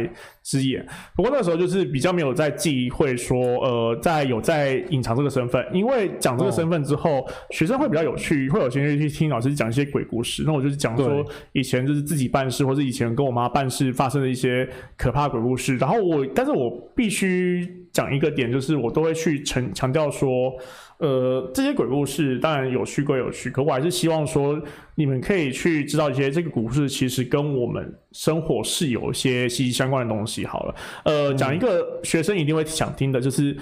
[0.48, 0.88] 之眼。
[1.14, 10.44] 不过那时候就是比较没有在忌讳说，呃，在有在隐藏这个身份，因为讲这个身份之后，哦、学生会比较有趣，会有兴趣去听老师讲一些鬼故事。
[10.46, 15.76] 那我就是讲说以前就是自己办事，或者以前跟我妈办事发生的一些可怕鬼故事。
[15.76, 17.84] 然后我，但是我必须。
[17.94, 20.54] 讲一个点，就是我都会去强强调说，
[21.00, 24.60] 呃，这些鬼故事当然有趣归有趣，可我还是希望说，
[24.96, 30.44] 你们可以去知道一些这个故事其实跟我们生活是有一些息息相关的东西。
[30.46, 33.56] 好了，呃，讲一个学生一定会想听的，就是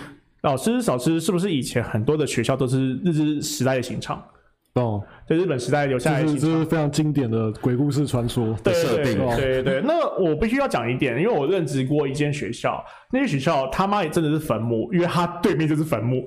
[0.44, 4.24] 老师，老师是不是以前很多的学校都是日治时代的刑场？
[4.76, 9.18] 哦，在日本时代留下来的，这是这是非常经典的鬼故事传说的设定。
[9.38, 16.22] 对对对，那我必须要讲一点，因为我任职过一间学校，那间学校他妈也真的是坟墓，因为它对面就是坟墓。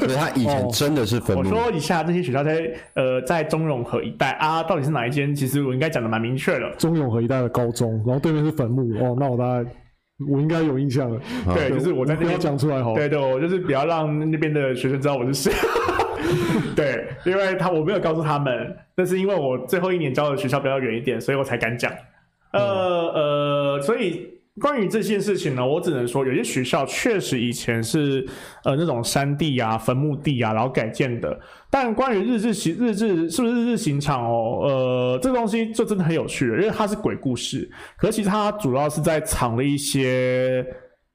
[0.00, 1.42] 所以它以前真的是坟墓。
[1.42, 5.34] 我说一下，这些学校在呃在中永和一带啊，到底是哪一间？
[5.34, 6.70] 其实我应该讲的蛮明确的。
[6.78, 8.80] 中永和一带的高中，然后对面是坟墓。
[8.94, 9.70] 哦，那我大概
[10.26, 11.20] 我应该有印象了。
[11.54, 12.94] 对，就是我在那边讲出来好。
[12.94, 15.52] 对对，我就是比较让那边的学生知道我是谁。
[16.76, 21.92] 对，因为他我没有告诉他们，但是因为我最后一年教的学校比较远一点，所以我才敢讲。
[22.52, 24.28] 呃、嗯、呃，所以
[24.60, 28.26] 关于这件事情呢，我只能说，有些学校确实以前是
[28.64, 31.38] 呃那种山地啊、坟墓地啊，然后改建的。
[31.70, 34.60] 但关于日志行日志是不是日志刑场哦？
[34.62, 40.66] 呃，这个东西就真的很有趣了，因为它是鬼故事，可是其实它主要是在藏了一些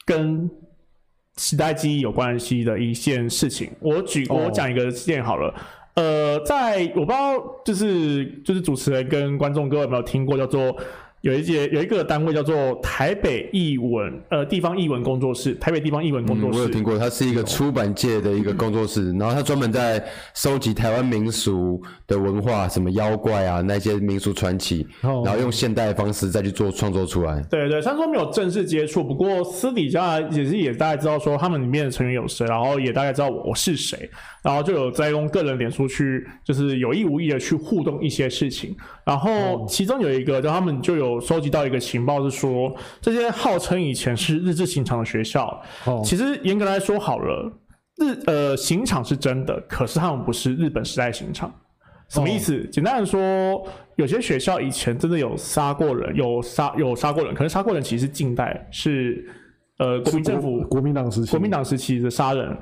[0.06, 0.50] 跟。
[1.38, 5.48] 时代记忆有关系的一件事情，我举我讲一个事件好了。
[5.48, 6.06] Oh.
[6.06, 10.76] 呃，在我不知道，就是就是主持人跟观众各位有没有听过叫做。
[11.26, 16.56] 有一节有一个单位叫做台北艺文，呃，地方艺文工作室，台北地方艺文工作室。
[16.56, 27.42] 嗯，我有听过，它是一个出版界的一个工作室，嗯、然后它专门在收集台湾民俗的文化，什么妖怪啊，那些民俗传奇，哦、然后用现代的方式再去做创作出来。
[27.50, 34.08] 对对，虽然说没有正式接触，不过私底下也是也大概知道说他们里面的成员有谁，然后也大概知道我是谁，
[34.46, 41.20] 然后就有在用个人脸书去，就是有意无意的去互动一些事情，然后其中有一个，就他们就有。
[41.26, 47.52] 收集到一个情报是说，这些号称以前是日治刑场的学校，哦、其实严格来说好了，
[47.98, 51.52] 日呃刑场是真的，可是他们不是日本时代刑场。
[52.10, 52.56] 什么意思？
[52.56, 59.28] 哦、简单的说，有些学校以前真的有杀过人，有杀有杀过人，可是杀过人其实是近代，是
[59.80, 62.56] 呃国民政府国民党时期，国民党时期的杀人。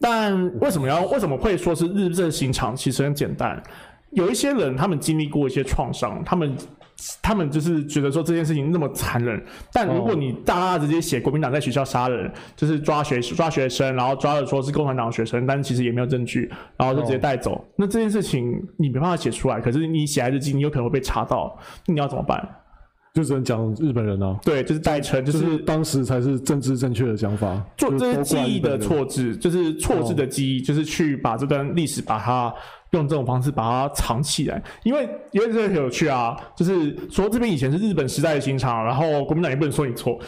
[0.00, 2.74] 但为什么要为什么会说是日治刑场？
[2.74, 3.62] 其实很简单，
[4.10, 6.56] 有一些人他们经历过一些创伤，他们。
[7.22, 9.40] 他们就是觉得说这件事情那么残忍，
[9.72, 19.60] 但如果你大大直接写国民党在学校杀人，就是抓学抓学生，然后抓了说是共产党学生，但其实也没有证据，然后就直接带走，那这件事情你没办法写出来。
[19.60, 22.44] 可是你写在日记，你有可能会被查到，那你要怎么办？
[23.14, 32.52] 就只能讲日本人啊，对，就是代称，就是、就是、当时才是政治正确的讲法，做这些记忆的错字，就是错字的记忆，就是去把这段历史把它。
[32.92, 40.18] 用这种方式把它藏起来，因为因为这个很有趣啊，就是说这边以前是日本时代的刑场，然后国民党也不能说你错，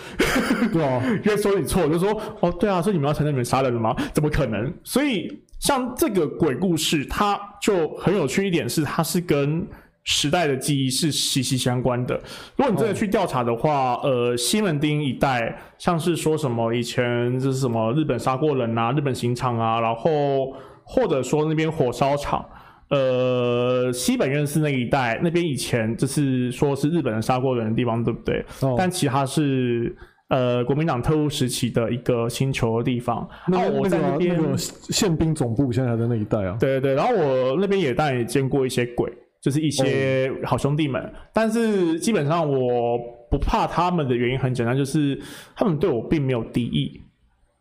[0.71, 3.97] 对啊， 因为说你错，就说哦对啊，所以你们要承认你们杀人了吗？
[4.13, 4.71] 怎么可能？
[4.85, 5.27] 所以
[5.59, 9.67] 像这个鬼故事，它就很有趣一点是，它是跟
[10.05, 12.15] 时代的记忆是息息相关的。
[12.57, 20.53] 如果你真的去调查的话，呃，西门町一带，像是说什么以前就是什么日本杀过人啊，日本刑场啊，然后
[20.85, 22.45] 或者说那边火烧场，
[22.89, 28.45] 呃，西本院寺那一带，那边以前就是说是日本人杀过人的地方，对不对？
[28.63, 29.95] 哦、但其他是
[30.29, 33.29] 呃国民党特务时期的一个星球的地方。
[33.47, 36.57] 那我在那边、宪兵总部现在在那一带啊。
[36.59, 39.13] 对对对，然后我那边也当然也见过一些鬼。
[39.41, 42.99] 就是一些好兄弟们，但是基本上我
[43.31, 45.19] 不怕他们的原因很简单，就是
[45.57, 47.01] 他们对我并没有敌意。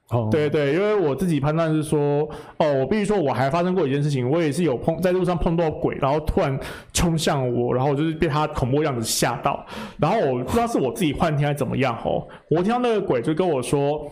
[0.09, 6.59] 哦，对对，因为我自己判断是说，哦，我必须说，我还发生过一件事情，我也是有碰在路上碰到鬼，然后突然
[6.91, 9.63] 冲向我，然后我就是被他恐怖样子吓到，
[9.99, 14.09] 然后我不知道是我自己幻听还是怎么样哦，我听到那个鬼就跟我说。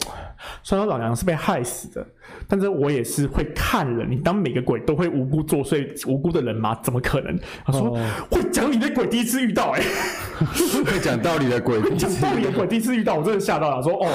[0.64, 2.06] 虽然说老娘是被害死的，
[2.48, 4.10] 但是我也是会看人。
[4.10, 6.78] 你当每个鬼都会无辜作祟、无辜的人吗？
[6.84, 7.38] 怎么可能？
[7.66, 9.86] 他说、哦、会讲理的鬼第一次遇到、欸，哎，
[10.86, 13.82] 会讲道理的鬼，讲道理的鬼第一次遇到，我真的吓到了。
[13.82, 14.08] 说哦，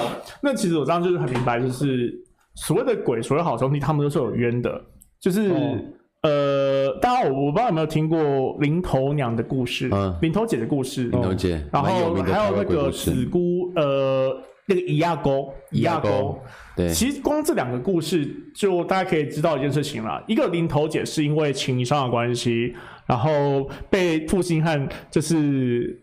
[0.43, 2.13] 那其实我这样就是很明白，就是
[2.55, 4.81] 所谓的鬼，所谓好兄弟，他们都是有冤的。
[5.21, 5.79] 就是、哦、
[6.23, 12.17] 呃，大家我我不知道有没有听过林头娘的故事，嗯，林头姐的故事，林头姐，然后还有
[12.57, 14.37] 那个子姑，呃。
[14.75, 16.41] 那个伊亚沟，伊亚沟，
[16.75, 20.23] 对，其实光这两个故事，就大家可以知道一件事情了。
[20.27, 22.75] 一个林头姐是因为情伤的关系，
[23.07, 26.01] 然后被负心汉就是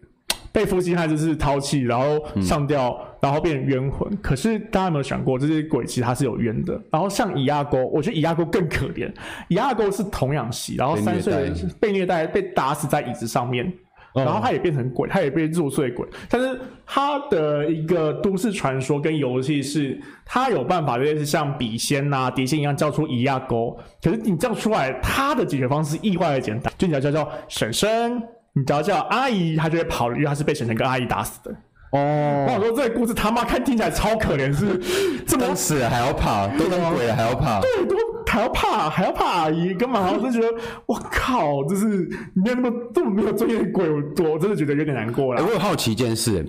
[0.52, 4.16] 被负心汉就是抛弃，然后上吊，嗯、然后变冤魂。
[4.22, 6.80] 可是大家有没有想过，这些鬼其实他是有冤的？
[6.92, 9.12] 然后像伊亚沟，我觉得伊亚沟更可怜。
[9.48, 13.72] 伊亚沟是童养媳，然后三岁被虐待，被打死在椅子上面。
[14.14, 16.08] 然后他也变成鬼，他也被入睡鬼。
[16.30, 23.78] 但是他的一个都市传说跟游戏是，他有办法类似像笔仙呐、碟仙一样叫出一亚沟。
[24.02, 28.22] 可是你叫出来，他的解决方式意外的简单，就你要叫叫婶婶，
[28.54, 31.52] 你只要叫阿姨，他就会跑了，因为他是被婶婶跟阿姨打死的。
[31.92, 34.78] 哦，我想说这个故事他妈看听起来超可怜，是
[35.26, 37.96] 这么死还要怕，都当鬼了还要怕，对，都
[38.30, 40.12] 还要怕，还要怕阿姨，干嘛？
[40.12, 40.48] 我就觉得
[40.86, 45.42] 我靠，就是没有那么这么没有尊严的鬼，我我真的觉得有点难过了。
[45.42, 46.46] 欸，我有好奇一件事，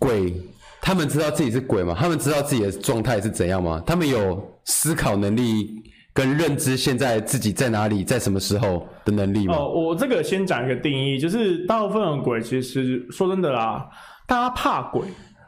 [0.00, 0.34] 鬼
[0.80, 1.96] 他们知道自己是鬼吗？
[1.96, 3.80] 他们知道自己的状态是怎样吗？
[3.86, 5.80] 他们有思考能力
[6.12, 9.54] 跟认知，现在自己在哪里，在什么时候的能力吗？
[9.56, 13.88] 哦，我这个先讲一个定义，就是大部分的鬼其实说真的啦。
[14.26, 15.02] 大家怕鬼，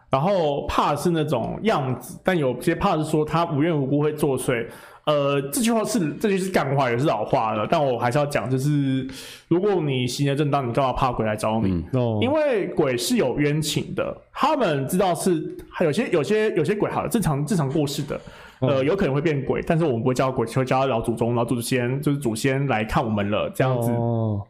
[0.08, 4.66] 然后怕是那种样子，但有些怕是说他无缘无故会作祟。
[5.06, 7.66] 呃，这句话是这句是干话，也是老话了。
[7.70, 9.06] 但我还是要讲，就是
[9.48, 11.84] 如果你行得正当，你干嘛怕鬼来找你？
[11.92, 18.20] 嗯，因为鬼是有冤情的，他们知道是还有些有些有些鬼好了，正常正常过世的，
[18.60, 23.90] 呃，有可能会变鬼，但是我们不会叫鬼，会叫老祖宗、老祖先，就是祖先来看我们了这样子。
[23.90, 24.40] 哦，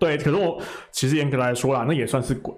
[0.00, 0.58] 对，可是我
[0.90, 2.52] 其实严格来说啦，那也算是鬼。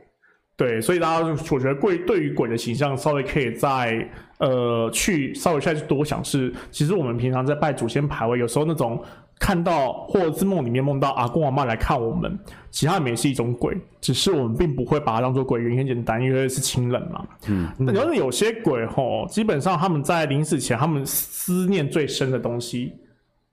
[0.57, 9.03] 对，所以大家就我觉得鬼对于鬼的形象稍微可以再呃去稍微再去多想是，其实我们平常在拜祖先牌位，有时候那种
[9.40, 12.38] 看到或者是梦里面梦到阿公阿嬷来看我们，
[12.71, 17.27] 其他也没是一种鬼，只是我们并不会把它当做鬼，原因很简单，因为是亲人嘛。
[17.49, 22.93] 嗯，那要是有些鬼吼，基本上他们在临死前，他们思念最深的东西，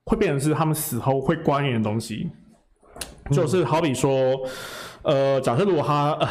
[0.04, 2.30] 会变成是他们死后会关联的东西，
[3.32, 4.40] 就是好比说，
[5.02, 6.12] 呃，假设如果他。
[6.12, 6.28] 呃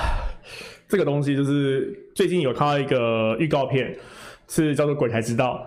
[0.92, 3.96] 这个东西就是最近有看到一个预告片，
[4.50, 5.66] 是叫做《鬼才知道》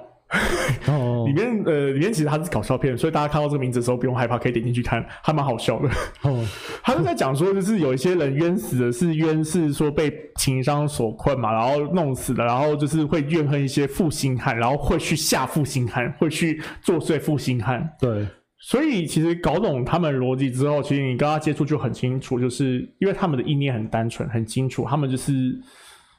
[0.92, 5.88] 哦， 里面呃里面其实它是搞笑片，所以大家看到这个名字的时候不用害怕，可以点进去看，还蛮好笑的。
[6.22, 6.46] 哦，
[6.84, 17.88] 他就在讲说，就是有一些人冤死的是冤是说被情商所困嘛，然后弄死的，然后就是会怨恨一些负心汉，然后会去吓负心汉，会去作祟负心汉。
[17.98, 18.26] 对。
[18.66, 25.54] 所以其实搞懂他们逻辑之后，其实你跟他接触就很清楚，就是因为他们的意念很单纯、很清楚，他们就是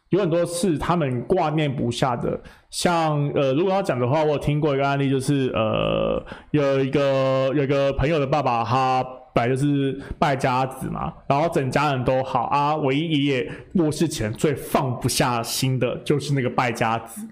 [0.09, 2.39] 有很多是他们挂念不下的。
[2.69, 9.03] 像呃，如果要讲的话，我有听过一个案例，就是呃，有一个有一个朋友的爸爸，他
[9.33, 17.27] 本来就是败家子嘛，然后整家人都好啊，唯一爷爷过世前最放不下心的就是那个败家子。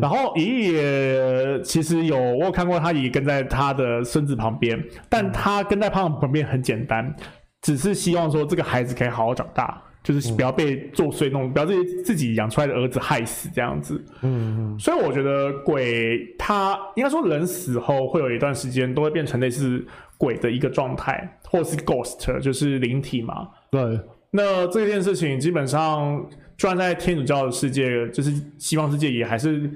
[0.00, 7.14] 然后爷爷其实有我有看过他爷爷跟在他的孙子旁边，但他跟在他旁边很简单，
[7.62, 14.04] 只是希望说这个孩子可以好好长大，就是不要被作祟弄，不要自己自己养出来的儿子害死这样子。
[14.22, 19.86] 嗯，所以我觉得鬼他应该说人死后会有一段时间都会变成类似
[20.16, 23.48] 鬼的一个状态，或是 ghost 就是灵体嘛。
[23.70, 24.00] 对，
[24.32, 26.28] 那这件事情基本上。
[26.58, 29.70] 虽然在天主教的世界，就是西方世界也还是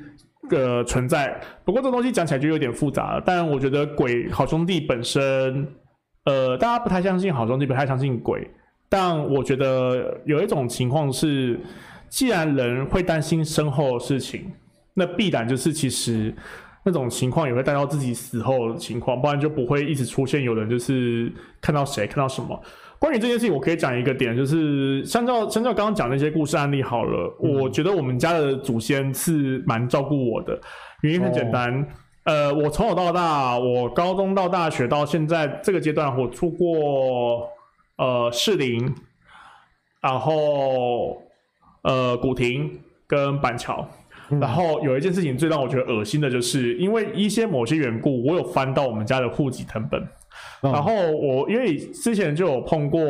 [0.51, 1.41] 呃存在。
[1.65, 3.23] 不过这东西讲起来就有点复杂了。
[3.25, 5.67] 但我觉得鬼好兄弟本身
[6.25, 8.51] 呃，大家不太相信好兄弟，不太相信鬼。
[8.89, 11.59] 但我觉得有一种情况是，
[12.09, 14.53] 既然人会担心身后的事情，
[14.95, 16.35] 那必然就是其实
[16.85, 22.61] 那种情况也会带到自己死后的情况，不然就不会一直出现有人就是看到谁看到什么。
[23.03, 30.57] 关于这件事情，我可以讲一个点，就是相较相较刚刚讲那些故事案例好了，嗯、我觉得我们家的祖先是蛮照顾我的，
[31.01, 31.83] 原因很简单。
[31.83, 31.87] 哦。
[32.27, 37.49] 呃，我从小到大，我高中到大学到现在这个阶段，我出过
[37.97, 38.89] 呃士林，
[40.01, 41.21] 然后
[41.83, 42.71] 呃古亭
[43.09, 43.85] 跟板桥，
[44.31, 50.01] 嗯、然后有一件事情最让我觉得恶心的就是，因为一些某些缘故，我有翻到我们家的户籍成本，
[50.63, 53.01] 嗯、然后我因为之前就有碰过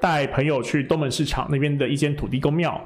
[0.00, 2.80] 带朋友去东门市场那边的一间土地公庙。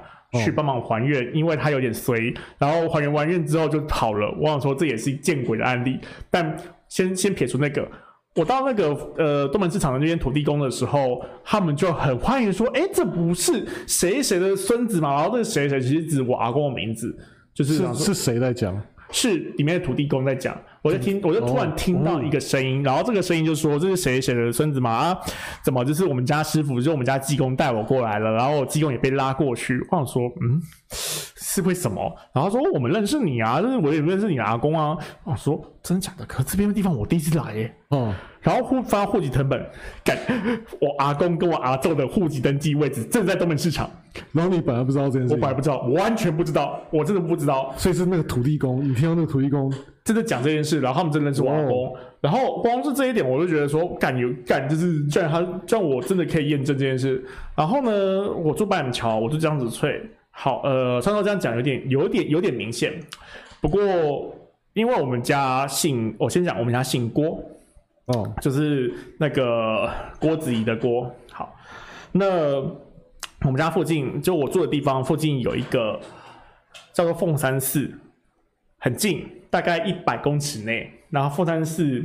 [0.44, 4.28] 去帮忙还愿，因为他有点衰，然后还愿完愿之后就跑了。
[4.38, 5.98] 我想说这也是见鬼的案例，
[6.28, 6.54] 但
[6.88, 7.88] 先先撇除那个，
[8.34, 15.14] 我到那个呃东门市场的那边土地公的时候，他们就很欢迎说，哎，这不是谁谁的孙子嘛？
[15.14, 17.16] 然后这个谁谁其实指我阿公的名字，
[17.54, 18.78] 就是是，是谁在讲？
[19.12, 24.90] 是里面的土地公在讲，我就听，我就突然听到一个声音，然后这个声音就说：“这是谁谁的孙子吗？
[24.90, 25.18] 啊，
[25.64, 30.60] 怎么就是我们家师傅，就是我们家济公带我过来了，然后济公也被拉过去。”我想说，嗯，
[30.90, 32.14] 是为什么？
[32.32, 34.96] 然后说我们认识你啊，就是我也认识你阿公啊。
[35.24, 36.24] 我说真的假的？
[36.26, 37.74] 可是这边的地方我第一次来耶。
[37.90, 38.14] 嗯。
[38.40, 39.60] 然后户发户籍成本，
[40.04, 40.16] 改
[40.80, 43.90] 我阿公跟我阿舅的户籍登记位置正在东门市场。
[44.30, 47.74] 然后你本来不知道这件事，我本来不知道，我完全不知道，我真的不知道。
[47.76, 49.68] 所以是那个土地公，你听到那个土地公
[50.06, 51.88] 真的讲这件事，然后他们真的认识我阿公。
[51.88, 57.22] 哦、然后光是这一点，我就觉得说干有干，就是居然他居然我真的可以验证这件事。
[57.56, 60.00] 然后呢，我住板桥，我就这样子吹。
[60.30, 62.94] 好，呃，上头这样讲有点有点有点明显。
[63.60, 63.82] 不过
[64.74, 67.42] 因为我们家姓，我先讲我们家姓郭。
[68.06, 69.90] 哦，就是那个
[70.20, 71.10] 郭子仪的郭。
[71.32, 71.52] 好，
[72.12, 72.60] 那
[73.42, 75.98] 我们家附近，就我住的地方附近有一个
[76.92, 77.90] 叫做凤山寺，
[78.86, 80.88] 很近，大概一百公尺内。
[81.10, 82.04] 然后凤山寺，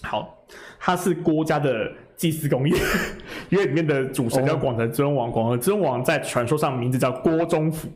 [0.00, 0.32] 好，
[0.78, 2.76] 它是郭家的祭祀公业，
[3.48, 7.88] 因为里面的主神叫广德尊王，广德尊王在传说上名字叫郭忠福。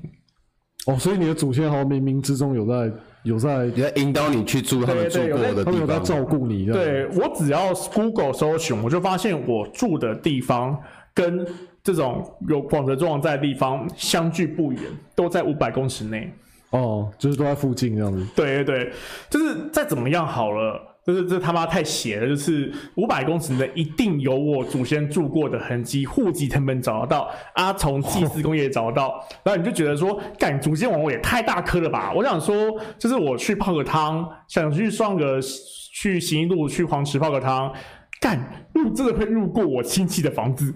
[0.87, 2.93] 哦，所以你的祖先好像冥冥之中有在。
[3.23, 6.67] 有在有在引导你去住他们住过的地方，他们有在照顾你。
[6.67, 10.77] 对，我只要 Google 搜寻，我就发现我住的地方
[11.15, 11.47] 跟
[11.85, 14.83] 这种有广泽庄在的地方相距不远，
[15.15, 16.33] 都在五百公尺内。
[16.73, 18.27] 哦，就是都在附近这样子。
[18.35, 18.93] 对对对，
[19.31, 20.89] 就是再怎么样好了。
[21.05, 22.29] 就是这他妈太邪了！
[22.29, 32.13] 就是五百公尺内一定有我祖先住过的痕迹，户籍成本找得到，啊，从祭祀工业找得到，哦、然后你就觉得说，干祖先王位也太大颗了吧？
[32.15, 32.55] 我想说，
[33.01, 37.73] 就是我去泡个汤，想去上个去行一路去黄池泡个汤，
[38.21, 38.39] 干
[38.75, 40.73] 路真的会路过我亲戚的房子，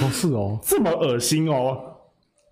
[0.00, 1.93] 哦是哦， 这么恶心哦。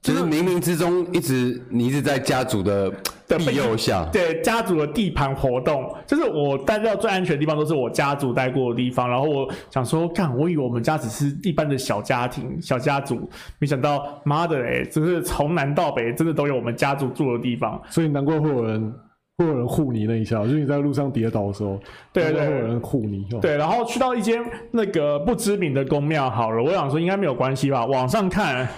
[0.03, 2.90] 就是冥冥之中一直你一直在家族的
[3.38, 9.09] 庇佑下，对家族的地盘活动，就是我待到最安全的地方都是我家族待过的地方。
[9.09, 17.80] 然后我想说，干，我以为我们家只是一般的小家庭、小家族，没想到妈的嘞，就是从南到北，真的都有我们家族住的地方。
[17.88, 18.92] 所以难怪会有人
[19.38, 21.78] 会有人护你那一下，就是你在路上跌倒的时候，
[22.12, 23.24] 对对，对，会有人护你。
[23.40, 28.68] 对，然后去到一间那个不知名的宫庙，好了，我想说应该没有关系吧，网上看。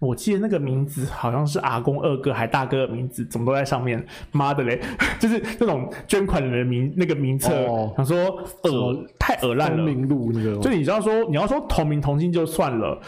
[0.00, 4.02] 我记得那个名字好像是阿公二哥还大哥的名字，怎么都在上面？
[4.32, 4.80] 妈的嘞，
[5.20, 8.16] 就是那种捐款人的名那个名册，哦、想说
[8.62, 9.84] 呃太恶烂了。
[9.84, 12.98] 名录那个，就你知道说你要说同名同姓就算了，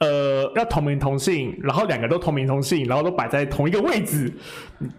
[0.00, 4.32] 呃，要同名同姓，然后两个都同名同姓，然后都摆在同一个位置，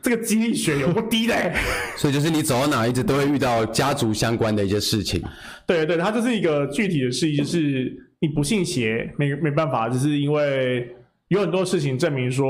[0.03, 1.51] 这个几率学有不低嘞。
[1.97, 5.19] 所以就是你走到哪一直都会遇到家族相关的一些事情。
[5.65, 10.95] 对对，它就是一个具体的事情，就是你不信邪，没没办法，就是因为。
[11.29, 12.45] 有很多事情证明说，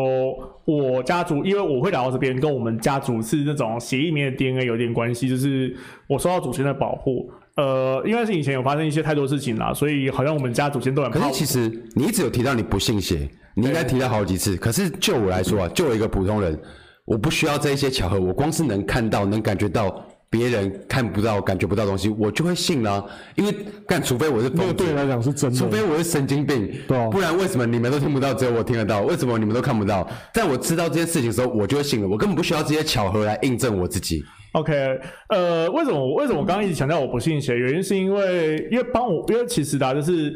[0.66, 5.76] 我家族因为我会来到这边，跟我们家族是那种血液里面的 DNA 有点关系，就是
[6.08, 7.30] 我受到祖先的保护。
[7.56, 11.20] 呃，因为是以前有发生一些太多事情啦，所以好像我们家祖先都很怕。
[11.20, 14.56] 可是其实你一直有提到你不信邪，你应该提到好几次。
[14.56, 16.58] 可是就我来说啊，就我一个普通人，
[17.04, 20.06] 我不需要这一些巧合，我光是能看到、能感觉到。
[20.30, 23.06] 别人看不到、感觉不到东西，我就会信啦、啊。
[23.36, 23.56] 因为
[23.88, 25.58] 但，除非我是疯子，对你来讲是真的。
[25.58, 29.02] 除非我是神经病，对、啊，不然为什么你们都听不到，只有我听得到？
[29.02, 30.08] 为什么你们都看不到？
[30.34, 32.08] 在我知道这件事情的时候，我就会信了。
[32.08, 34.24] 我根本不需要这些巧合来印证我自己。
[34.52, 35.00] OK，
[35.30, 36.14] 呃，为什么？
[36.16, 37.56] 为什么我刚刚一直强调我不信邪？
[37.56, 40.36] 原因是因为，因为帮我，因为其实啊，就是。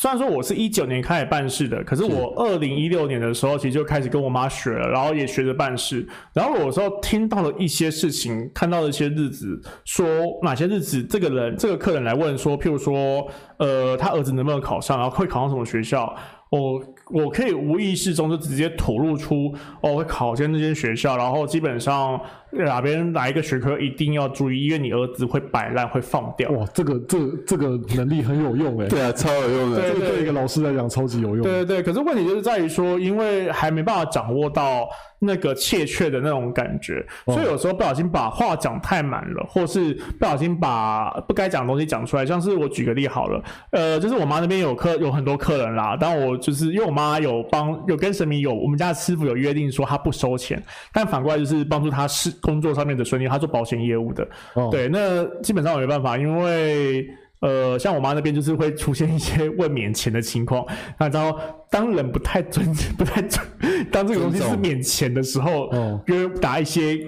[0.00, 6.08] 虽然说我是一九年开始办事的，可是我二零一六年的时候，其实就开始跟我妈学了，然后也学着办事。
[6.32, 10.06] 然后有时候听到了一些事情，看到了一些日子，说
[10.42, 13.28] 哪些日子，这个人这个客人来问说，譬如说，
[13.58, 16.16] 呃，他儿子能不能考上，然后会考上什么学校。
[16.48, 16.82] 我
[17.12, 22.18] 我可以无意识中就直接吐露出，哦，会考进那间学校，然后基本上
[22.52, 26.50] 哪边哪一个学科一定要注意，因为你儿子会摆烂，会放掉。
[26.50, 28.88] 哇，这个这这个能力很有用诶。
[28.88, 29.80] 对啊，超有用的。
[29.80, 31.42] 对，对，对，一个老师来讲超级有用。
[31.42, 34.88] 对对对，可是问题就是在于说，因为还没办法掌握到。
[35.22, 42.24] 那个切确的那种感觉，所以有时候不小心把话讲太满了，或是不小心把不该讲的东西讲出来。
[42.24, 43.42] 像是我举个例好了，
[43.72, 57.08] 呃，就是我妈那边有客有很多客人啦，但我就是因为我妈有帮有跟神明有我们家的师傅有约定说他不收钱，但反过来就是帮助他是工作上面的顺利，他做保险业务的，哦、对，那基本上我没办法，因为。
[57.40, 60.62] 呃，像我妈那边就是会出现一些问免钱的情况，
[61.00, 61.38] 那然后
[61.70, 62.66] 当人不太尊
[62.98, 63.42] 不太尊，
[63.90, 65.70] 当这个东西是免钱的时候，
[66.06, 67.00] 就打一些。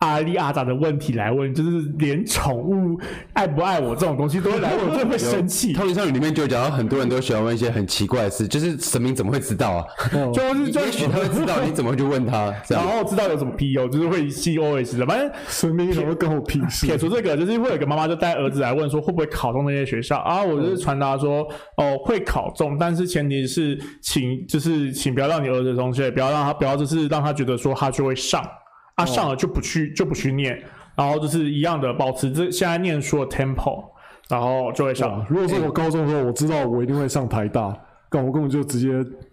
[0.00, 2.98] 阿里阿杂的问题来问，就是连宠物
[3.34, 5.74] 爱不爱我这种东西都会来问，我真的会生气。
[5.74, 9.84] 超级少女里面就讲到很多人都喜欢问一些很奇怪的事，就是神明怎么会知道啊？
[10.16, 12.50] 哦、就是就也许他会知道，你怎么会去问他？
[12.70, 15.04] 然后知道有什么 P U，，就是会 COS 的。
[15.04, 16.86] 反正神明怎么会跟我屁事？
[16.88, 20.42] 撇除这个，就是会有个妈妈就带儿子来问说会不会考中那些学校啊？
[20.42, 21.46] 我就是传达说
[21.76, 28.42] 哦会考中，但是前提是请就是请不要让你儿子同学不要让他不要就是让他觉得说他就会上。
[29.00, 30.62] 他上了就不去就不去念，
[30.94, 33.84] 然后就是一样的保持这现在念书的 tempo，
[34.28, 35.24] 然后就会上。
[35.28, 37.76] 如果是我高中的时候我知道我一定会上台大，
[38.10, 38.88] 但我根本就直接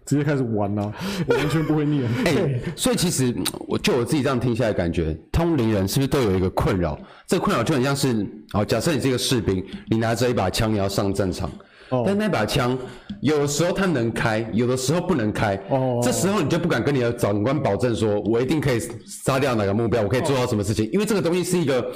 [0.05, 0.93] 直接开始玩了，
[1.27, 2.03] 我完全不会念。
[2.25, 3.35] 哎、 欸，所以其实
[3.67, 6.97] 我就我自己这样听下来，感觉通灵人是不是都有一个困扰？
[7.25, 11.49] 这个困扰就很像是，哦，假设你是一个士兵，你拿着一把枪，你要上战场。
[11.89, 12.03] Oh.
[12.05, 12.77] 但那把枪，
[13.21, 15.55] 有的时候它能开，有的时候不能开。
[15.69, 16.03] 哦，oh.
[16.03, 20.93] 这时候你就不敢跟你的长官保证说，我一定可以杀掉哪个目标，我可以做到什么事情，oh.
[20.93, 21.89] 因为这个东西是一个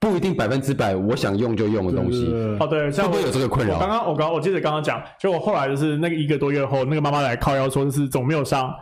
[0.00, 2.26] 不一定百分之百我想用就用的东西。
[2.58, 3.78] 哦，对，像会不会有这个困扰？
[3.78, 8.74] 刚刚我刚我记得刚刚讲，就我后来就是那个一个多月后，那个妈妈来靠腰说，就是总没有伤。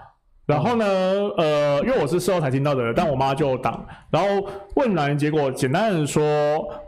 [0.52, 0.84] 然后呢，
[1.38, 3.86] 呃，因为我是事后才听到的，但我妈就挡。
[4.10, 4.28] 然后
[4.74, 6.22] 问完，结果简单的说，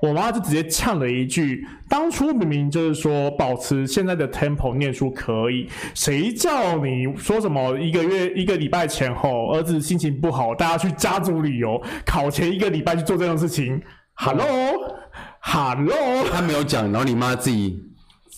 [0.03, 13.81] 我妈就直接呛了一句：“当初明明就是说保持现在的 tempo 念书可以，谁叫你说什么一个月一个礼拜前后儿子心情不好，大家去家族旅游，考前一个礼拜去做这种事情。
[14.17, 15.97] ”Hello，Hello，
[16.31, 17.83] 他没有讲，然后你妈自己。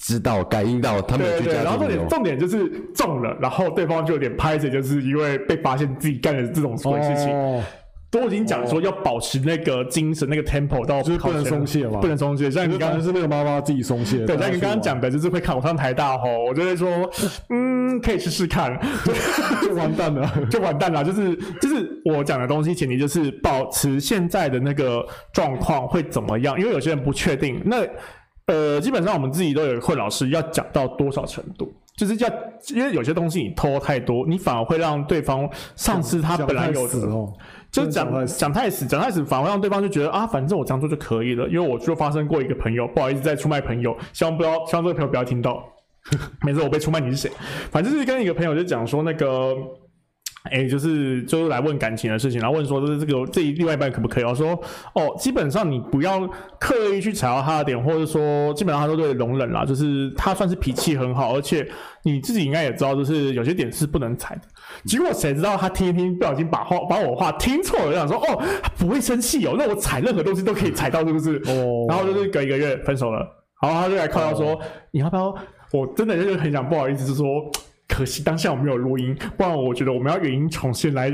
[0.06, 7.60] 知道感应到他们有去家，然后重点重点就是中了，然后对方就有点拍着，就是因为被发现自己干了这种鬼事情，哦、
[8.08, 12.48] 都已经讲说要保持那个精神、哦、那个 tempo 到就是不能松懈嘛，不能松懈。
[12.48, 16.88] 像你刚刚是那个妈妈自己松懈，对，像你刚刚讲的就是会考上台大吼，我就会说，
[17.50, 18.78] 嗯，可以试试看，
[19.60, 27.78] 就完蛋了，就完蛋了，就是就是我讲的东西前提就是保持现在的那个状况会怎么样，因为有些人不确定那。
[28.46, 32.28] 呃，基本上我们自己都有困扰，是要讲到多少程度，就是要，
[32.74, 37.32] 因为有些东西你拖太多，你反而会让对方丧失他本来有的，哦、
[37.72, 41.48] 就讲讲太死，讲太死，反而会让对方就觉得啊，反正我这样做就可以了。
[41.48, 45.60] 因为我就发生过一个朋友，不好意思再出卖朋友，希望不要，希望这个朋友不要听到，
[46.46, 47.32] 每次，我被出卖你是谁？
[47.72, 49.56] 反正就是跟一个朋友就讲说那个。
[50.46, 54.24] 哎、欸，就是就是来问感情的事情，然后问说，就是这个这一另外一半可不可以？
[54.24, 54.50] 我说，
[54.94, 56.28] 哦，基本上你不要
[56.58, 59.64] 刻意去踩到他的点，或者说基本上他都对容忍啦。
[59.64, 61.66] 就是他算是脾气很好，而且
[62.02, 64.42] 你自己应该也知道，就是有些点是不能踩的。
[64.84, 71.36] 结果谁知道他听一听，不小心把话把我话听错了，就想说，哦，他不会生气哦，那我踩任何东西都可以踩到，是不是？
[71.46, 71.86] 哦。
[71.88, 73.18] 然后就是隔一个月分手了，
[73.62, 75.34] 然后他就来靠他说，哦、你要不要？
[75.72, 77.26] 我真的就是很想不好意思，就是说。
[77.88, 81.10] 可惜当下我没有录音，不然我觉得我们要原音重现来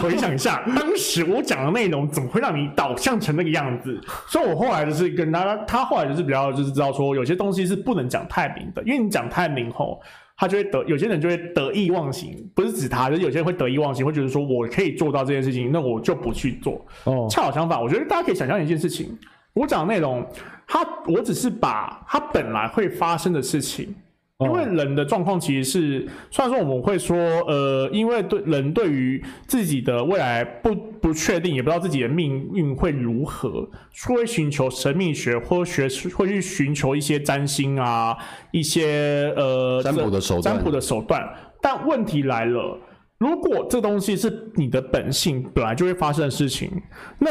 [0.00, 3.98] 回想一下 当时我讲的内容，怎么会让你导向成那个样子？
[4.28, 10.00] 所以我后来就是跟他，他后来就是比较就是知道说，有些东西是不能讲太明的，因为你讲太明后，
[10.36, 16.84] 他就会得有些人就会得意忘形，不是指他，就是有些人会得意忘形，会觉得说我可以做到这件事情，那我就不去做。
[17.04, 19.16] 哦，恰好相反，我觉得大家可以想象一件事情，
[19.54, 20.26] 我讲的内容，
[20.66, 23.94] 他我只是把他本来会发生的事情。
[24.44, 33.66] 因为人的状况其实是，虽然说我们会说，呃，因为对人对于自己的未来不不确定，也不知道自己的命运会如何，
[34.06, 38.14] 会寻求神秘学或学会去寻求一些占星啊，
[38.50, 41.26] 一些呃占卜的手段，占卜的手段。
[41.62, 42.78] 但问题来了，
[43.16, 46.70] 如果这东西是你的本性本来就会发生的事情，
[47.18, 47.30] 那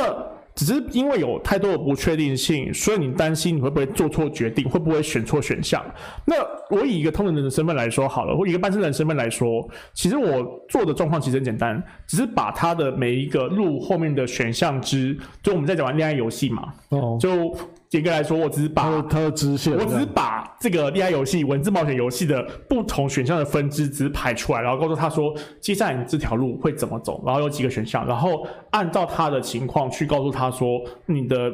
[0.55, 5.83] 只是因为有太多的不确定性，所以你担心你会不会做错决定，会不会选错选项。
[6.25, 6.35] 那
[6.69, 17.55] 我以一个通灵人的身份来说好了，或以一个半生人身份来说，其实我做的状况其实很简单，只是把他的每一个路后面的选项之，就我们在讲完恋爱游戏嘛，哦，就。
[17.91, 31.51] 严格来说，我只是把它的支线，我只是把这个恋爱游戏、文字冒险游戏的不同选项的分支只是排出来，然后告诉他说，接下来你这条路会怎么走，然后有几个选项，然后按照他的情况去告诉他说，你的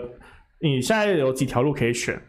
[0.59, 2.19] 你现在有几条路可以选。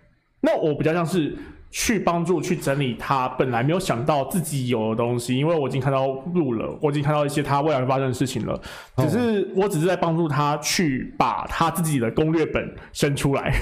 [0.40, 1.34] 那我比较像是
[1.70, 8.60] 去帮助去整理他本来没有想到自己有的东西，因为我已经看到路了，我已经看到一些他未来会发生的事情了，
[8.96, 13.54] 只是我只是在帮助他去把他自己的攻略本生出来。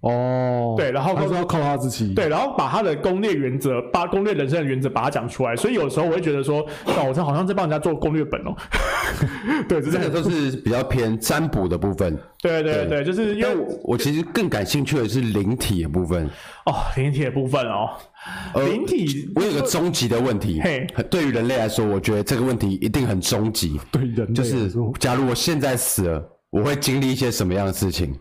[0.00, 2.14] 哦，对，然后还是要靠他自己。
[2.14, 5.56] 对，然后把他的攻略原则，把攻略人生的原则把它讲出来。
[5.56, 8.54] 所以有时候我会觉得说，哦，我这好像在帮人家做攻略本哦。
[9.68, 12.16] 对，这个都是比较偏占卜的部分。
[12.40, 13.48] 对对对，就是因为
[13.82, 16.30] 我，其实更感兴趣的是灵体的部分。
[16.66, 17.90] 哦，灵体的部分哦，
[18.54, 20.60] 灵体，我有个终极的问题。
[20.62, 23.80] 嘿，对于人类来说，我觉得这个问题一定很终极。
[23.90, 24.70] 对人类，就是
[25.00, 28.14] 假如我现在死了，我会经历一些什么样的事情？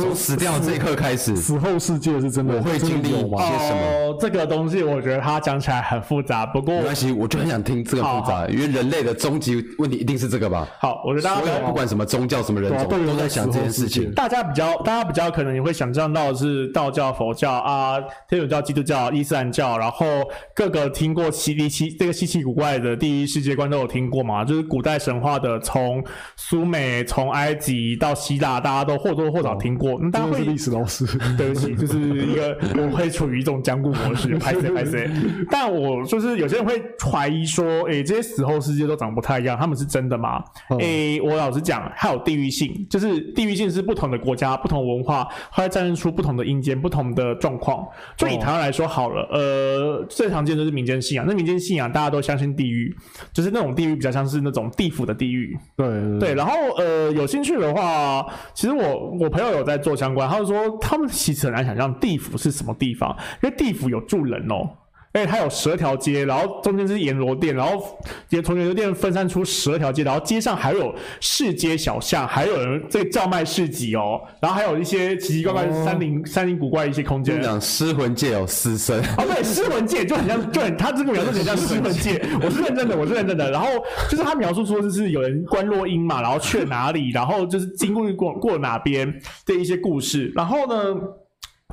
[0.00, 3.30] 从死掉这一刻开始，死后世界是真的，我会经历些什么？
[3.34, 10.66] 哦，这个东西我觉得它讲起来很复杂，不过没关系，我就很想听这个复杂，因为人类的终极问题一定是这个吧？
[10.80, 14.12] 好，我觉得大家不管什么宗教、什么人种，都在想这件事情。
[14.14, 20.06] 大家比较，大家比较可能也会想象到的是道教、佛教啊、天主教、基督教、伊斯兰教，然后
[20.54, 24.44] 各个听过奇离奇这个稀奇古怪的第一世界观都有听过嘛？
[24.44, 26.02] 就是古代神话的，从
[26.36, 29.83] 苏美、从埃及到希腊，大家都或多或少听过。
[30.02, 30.70] 那大家会历史。
[30.74, 31.06] 老师，
[31.38, 35.08] 对不起，就是一个我会处于一种僵固模式，拍谁拍谁。
[35.48, 40.42] 但我就是有些人会怀疑说，诶、欸，这些死后世界都长不太一样，他们是真的吗？
[40.80, 47.86] 诶、欸，我老实讲，还有地域性，就是地域性是不同的国家、不同文化，它会展现出不同的阴间、不同的状况。
[48.16, 51.24] 就以台湾来说好了，呃，最常见的是民间信仰。
[51.28, 52.92] 那民间信仰大家都相信地狱，
[53.32, 55.56] 就是那种地狱比较像是那种地府的地狱。
[55.76, 56.34] 对，对。
[56.34, 60.54] 然后呃，有兴趣的话，其实我我朋友有在在做相关，他就说。
[60.54, 63.10] 说他们其实很难想象地府是什么地方，
[63.42, 64.70] 因为地府有住人哦，
[65.14, 67.96] 而且它有十二条街，然后中间是阎罗殿，然后
[68.30, 77.40] 也从阎罗殿分散出十二条街，然后街上还有市街小巷，还有人在叫卖市集哦，然后还有一些奇奇怪怪的山林、哦、山林古怪的一些空间。
[77.40, 83.48] 讲尸魂界有尸身哦，对，尸魂界就很像，就很他这个描述很像尸魂界，我是认真的，我是认真的。
[83.52, 83.68] 然后
[84.10, 89.08] 就是他描述说，就是有人观落音嘛，然后去了哪里，然后就是经过过过哪边
[89.46, 91.00] 的一些故事，然后呢？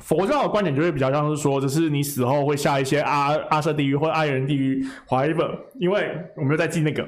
[0.02, 7.06] 佛教的观点就会比较像是说，就是你死后会下一些阿阿舍地狱或阿人地狱，whatever，因为我没有在记那个。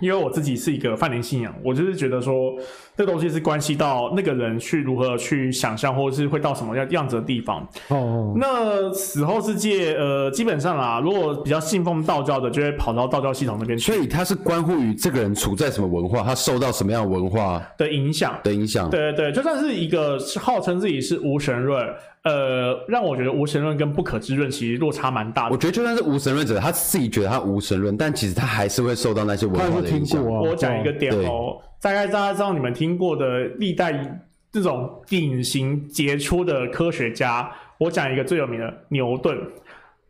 [0.00, 2.52] 因为我自己是一个泛灵信仰，我就是觉得说，
[2.96, 7.60] 这东西是关系到那个人去如何去想象，或者是会到什么样样子的地方。
[7.88, 13.92] 哦，哦，那死后世界，呃，基本上啊，如果比较信奉道教的，就会跑到道教系统那边去。
[13.92, 18.90] 所以它是关乎于这个人处在什么文化，他受到什么样的文化的影响的影响。
[18.90, 21.80] 对对对，就算是一个号称自己是无神论。
[22.24, 25.52] 呃，让我觉得无神论跟不可知论其实落差蛮大的。
[25.52, 30.22] 我觉得就算是无神论者，他自己觉得他无神论，但其实他还是会受到那些文化的影响。
[30.22, 39.36] 啊、我讲一个点哦，大概大家知道你们听过的历代这种典型杰出的科学家，我讲一个最有名的牛顿。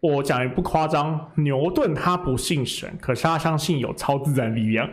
[0.03, 4.85] 我讲也不夸张，牛顿他不信神，可是他相信有超自然力量。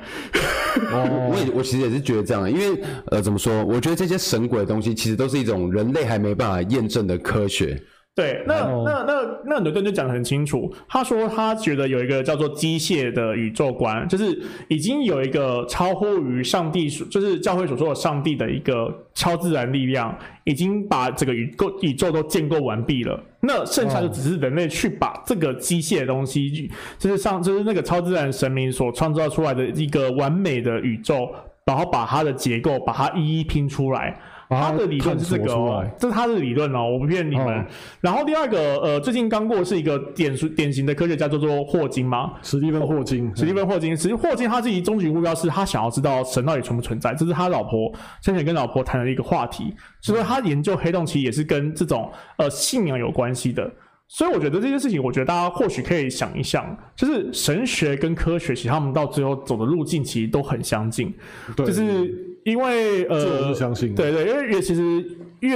[0.91, 3.65] 哦，我也我其实也是觉得这样，因为呃，怎么说？
[3.65, 7.81] 我觉得这些神鬼的东西，其实都是一种人类还没办法验证的科学。
[8.19, 20.13] 对，那那那那牛顿就讲得很清楚，他说他觉得有一个叫做机械的宇宙观，就是已经有一个超乎于上帝，就是教会所说的上帝的一个超自然力量，
[20.43, 23.17] 已经把这个宇宙宇宙都建构完毕了。
[23.39, 34.19] 那剩下的只是人类去把这个机械的东西，就是上就是那个超自然神明所创造出来的一个完美的宇宙，然后把它的结构把它一一拼出来。
[34.49, 37.45] 他的理论是这个哦，这是他的理论哦，我不骗你们。
[37.45, 37.65] 哦、
[38.01, 43.31] 然后第二个，呃，最近刚过是一个典典型的科学家，叫做霍金嘛，史蒂芬霍金。
[43.35, 47.93] 史蒂芬霍金，史蒂芬霍金他自己终极目标是他想要知道神到底存不存在，这是他老婆
[48.23, 49.71] 先前跟老婆谈的一个话题。
[50.01, 53.71] 所以说他研究黑洞其实也是跟这种呃信仰有关系的。
[54.07, 61.13] 所以我觉得这件事情，我觉得大家或许可以想一想，就是神学跟科学，其实他们到最后走的路径其实都很相近，
[61.55, 62.25] 对就是。
[62.49, 65.03] 因为呃，相信对对，因为也其实
[65.41, 65.55] 越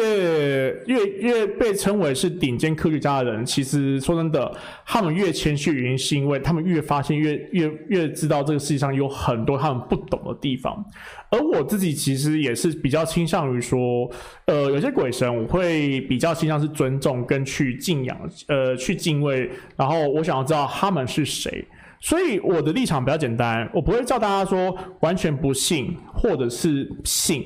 [0.86, 10.84] 越越被称为是顶尖科学家的人，其实说真的，他们越谦虚，原因是因为他们越发现越越越知道这个世界上有很多他们不懂的地方。
[11.30, 14.10] 而我自己其实也是比较倾向于说，
[14.46, 18.18] 呃，有些鬼神我会比较倾向是尊重跟去敬仰，
[18.48, 21.66] 呃，去敬畏，然后我想要知道他们是谁。
[22.04, 27.42] 所以我的立场比较简单，我不会叫大家说完全不信或者是信。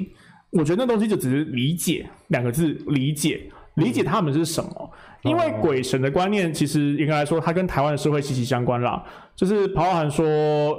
[0.49, 4.91] 我觉得那东西就只是理解两个字，理解理解他们是什么。
[5.21, 9.03] 因为鬼神的观念，其实应该来说，它跟台湾的社会息息相关啦。
[9.35, 10.25] 就是包含说，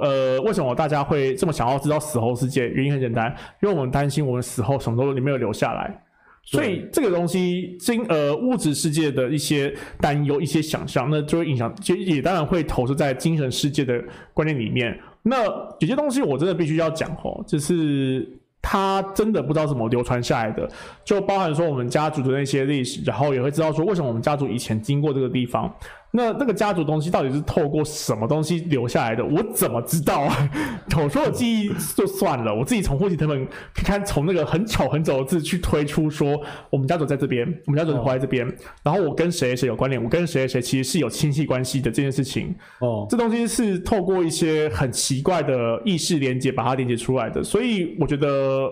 [0.01, 2.67] 呃，为什么大家会这么想要知道死后世界？
[2.67, 6.03] 原因很简单，因为我们担心我们死后什么都没有留下来。
[6.43, 14.99] 所以这个东西，经呃物质世界的一些担忧、一些想象，那就会影响，其实也当然会投射在精神世界的观念里面。
[15.23, 15.45] 那
[15.79, 18.27] 有些东西我真的必须要讲哦，就是。
[18.61, 20.69] 他真的不知道怎么流传下来的，
[21.05, 25.73] 就包含说我们家族的那些历史，然后也会知道说为什么我们家族以前经过这个地方。
[26.11, 29.23] 那那个家族东西到底是透过什么东西留下来的？
[29.23, 30.49] 我怎么知道啊？
[30.97, 36.41] 我说我记忆就算了，我自己从户籍謄本看，从那个很丑很丑的字去推出说
[36.71, 38.45] 我们家族在这边，我们家族活在这边，
[38.83, 42.53] 然后我跟谁谁有关联，我跟谁谁其实是有亲戚关系的这件事情。
[42.79, 48.67] 哦，这东西是透过一些很奇怪的意识连接把它连接出来的，所以我觉得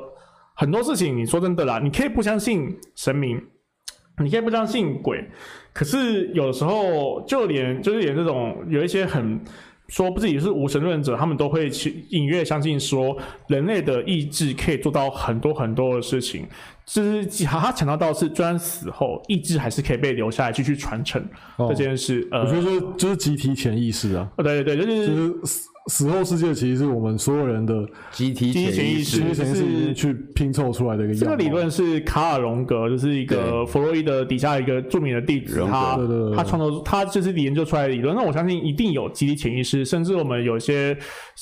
[0.55, 3.39] 很多事情你说真的啦，你可以不相信神明，
[4.23, 5.23] 你可以不相信鬼。
[5.77, 9.39] 可是有时候，就连就是连这种有一些很
[9.89, 13.15] 说不自己是无神论者，他们都会去隐约相信说，
[13.47, 16.47] 人类的意志可以做到很多很多的事情。
[16.83, 21.23] 就是他强调到是，虽然死后意志还是可以被留下来继续传承
[21.69, 22.27] 这件事。
[22.31, 24.27] 哦、呃，我觉得就是就是集体潜意识啊。
[24.37, 25.07] 对对对，就是。
[25.07, 31.13] 就是死后世界其实是我们所有人的集体潜意识，是去拼凑出来的一个。
[31.15, 35.97] 这个理论是卡尔荣格，就是一个弗洛伊德底下一个著名的弟子，他
[36.35, 38.15] 他创造他就是研究出来的理论。
[38.15, 40.97] 那我相信一定有集体潜意识，甚至我们有些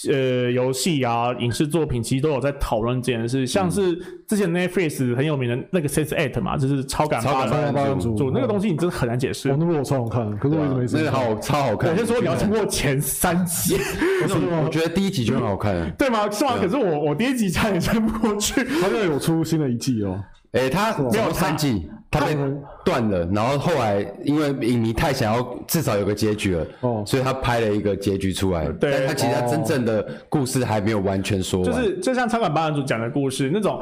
[0.10, 3.48] 呃游戏啊、影视作品其实都有在讨论这件事。
[3.48, 3.98] 像是
[4.28, 9.52] 之前 Netflix 很有名的那个 Sense8 嘛，就是超感八人组，那个东西你真的很难解释。
[9.52, 11.04] 哦，那部我超好看，可是我一直没。
[11.04, 11.92] 那个好超好看。
[11.92, 13.78] 我先说你要通过前三集。
[14.64, 16.30] 我觉得第一集就很好看，对吗？
[16.32, 16.54] 是吗？
[16.60, 18.64] 可是我我第一集差点撑不过去。
[18.64, 20.20] 他现在有出新的一季哦。
[20.54, 22.36] 诶，他没有三季，他被
[22.84, 23.26] 断了。
[23.34, 28.66] 然后后来因为影迷太想要至少有个结局了，哦，所以他拍了一个结局出来。
[28.70, 31.72] 对，但他其实他真正的故事还没有完全说完。
[31.72, 33.80] 就是就像超感八人组讲的故事那种。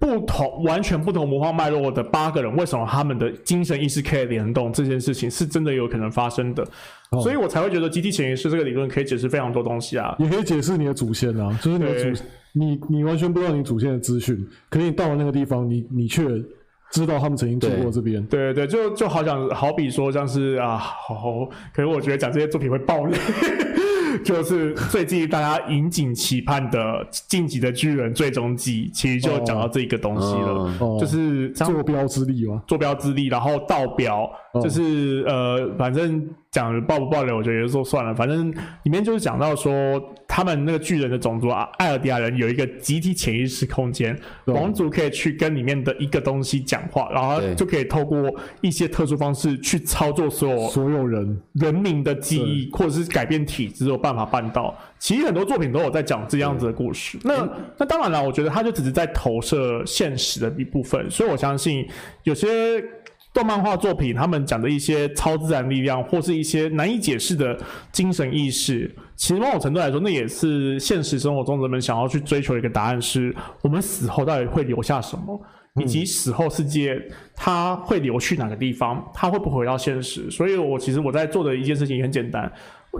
[0.00, 4.72] 不同完全不同魔化脉络的八个人，为什么他们的精神意识可以联动？
[4.72, 6.66] 这件事情是真的有可能发生的，
[7.10, 10.16] 哦、所以我才会觉得集体潜意识这个理论可以解释非常多东西啊。
[10.18, 12.24] 也可以解释你的祖先啊，就是你的祖，
[12.54, 14.34] 你你完全不知道你祖先的资讯，
[14.70, 16.24] 可是你到了那个地方，你你却
[16.90, 18.24] 知道他们曾经走过这边。
[18.26, 23.18] 对对对，就就好像好比说像是啊，好，好，可是我觉得讲这些作品会爆雷。
[24.22, 26.78] 就是最近大家引颈期盼的
[27.28, 36.28] 《晋级的巨人》最终季，其实就讲到这一个东西了，哦、就是坐标之力嘛，坐标之力，然后道标，哦、就是呃，反正。
[36.54, 38.14] 讲爆不爆雷，我觉得也就说算了。
[38.14, 38.48] 反正
[38.84, 54.76] 里面就是讲到说，他们那个巨人的种族啊，艾尔迪亚人有一个集体潜意识空间，王族可以去跟里面的一个东西讲话，然后就可以透过一些特殊方式去操作所有所有人人民的记忆，或者是改变体质，有办法办到。
[54.98, 57.16] 其实很多作品都有在讲这样子的故事。
[57.18, 57.48] 对那
[57.78, 61.88] 那当然了，我觉得他就只是在投射现实的一部分，所以我相信
[62.24, 62.84] 有些。
[63.34, 67.58] 动漫画作品，他们讲的一些超自然力量，或是一些难以解释的
[67.90, 75.42] 精神意识，其实某种程度来说，那也是现实生活中人们想要去追求的一个答案：是我们死后到底会留下什么，
[75.82, 76.96] 以及死后世界
[77.34, 80.30] 它会流去哪个地方，它会不会回到现实？
[80.30, 82.48] 所以，我其实我在做的一件事情也很简单。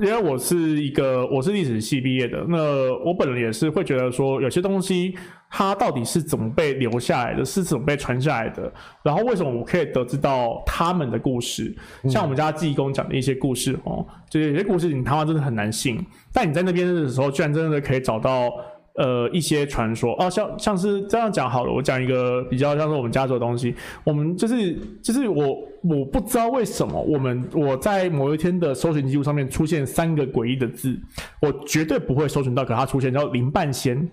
[0.03, 2.59] 因为我是一个我是历史系毕业的，那
[3.05, 5.15] 我本人也是会觉得说，有些东西
[5.51, 8.73] 它到底是怎么被留下来的，是怎么被传下来的，
[9.03, 11.75] 然后为什么我可以得知到他们的故事，
[12.09, 15.99] 像我们家济公讲的一些故事哦，就是有些故事你他妈真的很难信，
[16.33, 18.51] 但你在那边的时候，居然真的可以找到。
[18.97, 23.75] 呃，一些传说哦，像像是这样讲好了，我讲一个比较像是我们家族的东西。
[24.05, 24.73] 我们就是
[25.03, 30.99] 就是我我不知道为什么我们我在某一天的搜寻记录上面出现三个诡异的字，
[31.41, 34.09] 我绝对不会搜寻到，可它出现叫林半仙。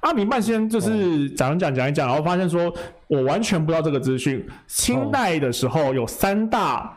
[0.00, 2.72] 啊，林半仙就是讲一讲讲一讲，然后发现说
[3.08, 4.46] 我完全不知道这个资讯。
[4.68, 6.96] 清代的时候有三大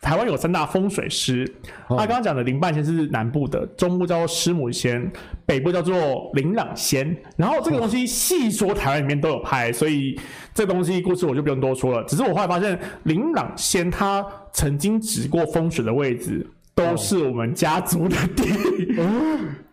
[0.00, 1.46] 台湾有三大风水师，
[1.86, 5.10] 他刚刚讲的林半仙是南部的，中部叫做师母仙，
[5.44, 7.14] 北部叫做林朗仙。
[7.36, 10.18] 然后这个东西细说台湾里面都有拍，所以
[10.54, 12.04] 这个东西故事我就不用多说了。
[12.04, 18.44] 只是我后来发现，林朗仙他曾经指过风水的位置，都是我们家族的地。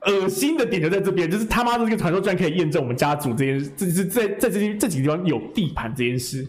[0.07, 6.45] 恶心的点就在这边，就是他妈的这个传说居然可以验证我们家族这件事，这是在在这些这几个地方有地盘这件事。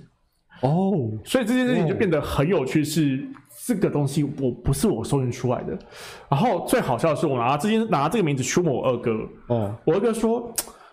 [0.62, 0.92] 哦，
[1.24, 3.24] 所以这件事情就变得很有趣是。
[3.68, 5.78] 这个东西我不是我搜寻出来的，
[6.26, 9.10] 然后最好笑的是，我拿这件拿这个名字去问我二哥，
[9.48, 10.40] 哦，我二哥说，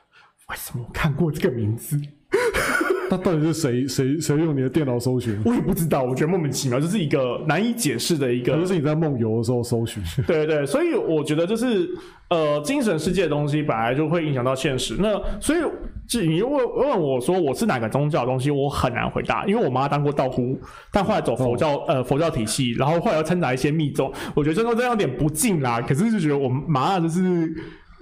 [0.49, 1.97] 为什么我看过这个名字？
[3.11, 5.39] 那到底是谁谁谁用你的电脑搜寻？
[5.45, 8.53] 我也不知道，我觉得莫名其妙，就是一个难以解释的一个。
[8.53, 10.03] 可能是你在梦游的时候搜寻。
[10.25, 11.89] 对对对，所以我觉得就是
[12.29, 14.95] 呃，精神世界的东西本来就会影响到现实。
[14.99, 15.59] 那所以，
[16.07, 20.59] 就你问问我说我是哪个宗教的东西，我很难回答，因为我妈当过道姑，
[20.91, 25.79] 但后来走佛教、哦、呃佛教体系，然后后来又掺杂一些密宗，我觉得这都这样有点不敬啦。
[25.81, 27.53] 可是就觉得我们妈就是。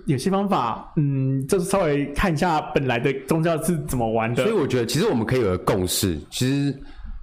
[0.05, 4.43] 有些方法，嗯，就是稍微看一下本来的宗教是怎么玩的。
[4.43, 6.77] 所以我觉得，其实我们可以有个共识，其实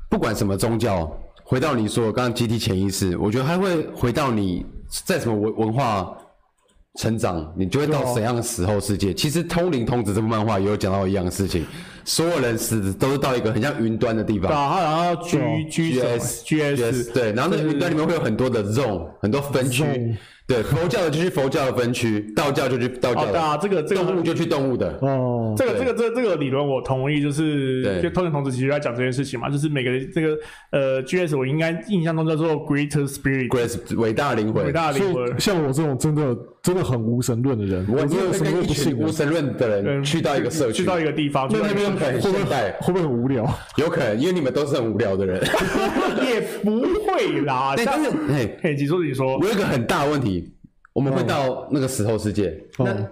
[0.08, 1.10] 不管什么宗教，
[1.44, 4.64] 回到你说刚刚集体潜意识，我觉得还会回到你
[5.06, 6.16] 在什么文文化
[6.98, 9.12] 成长，你就会到怎样的死后世界。
[9.14, 11.64] 其实《通灵童子》这部漫画也有讲到一样的事情，
[12.04, 14.50] 所有人死都是到一个很像云端的地方。
[14.50, 15.38] 然后 G
[15.70, 19.84] G S G S 对，然后那个云端里面会有很多的 zone，很多分区。
[20.50, 23.30] 对，佛教的就去佛教的分区，道教就去道教的。
[23.30, 24.98] 对啊，这个这个动物就去动物的。
[25.00, 30.36] 哦，这个这个这这个理论我同意，就是就通灵童子其实在讲这件事情嘛，就是每个这个
[30.72, 35.38] 呃 GS 我应该印象中叫做 Greater Spirit，Great 伟大灵魂，伟大灵魂。
[35.38, 43.46] 像我这种真的真的很无神论的人，我有什么都不信无神论的人去到一个社区，去到一个地方，那那边会不会会不会很无聊？
[43.76, 45.40] 有可能，因为你们都是很无聊的人。
[46.26, 50.54] 也不会啦， 但是嘿，嘿，你说你说，我有一个很大的问题。
[50.92, 53.06] 我们会到那个石头世界，哦、那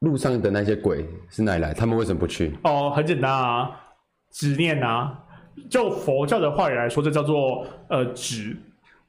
[0.00, 1.72] 路上的那些鬼是哪里来？
[1.72, 2.52] 他们为什么不去？
[2.64, 3.70] 哦，很简单啊，
[4.32, 5.16] 执念啊。
[5.70, 8.56] 就佛教的话语来说，这叫做呃执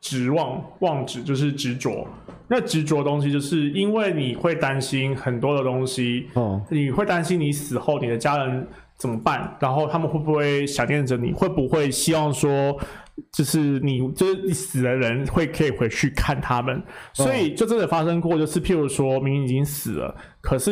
[0.03, 2.05] 执妄妄执，就是执着。
[2.49, 9.55] 那执着的东西，就是因为你会担心很多的东西，哦，你会担心你死后你的家人怎么办？
[9.61, 11.31] 然后他们会不会想念着你？
[11.31, 12.77] 会不会希望说？
[13.31, 16.81] 就是你，就是你死的人会可以回去看他们，
[17.13, 20.71] 所以就真的发生过，就是譬如说明明已经死了，可是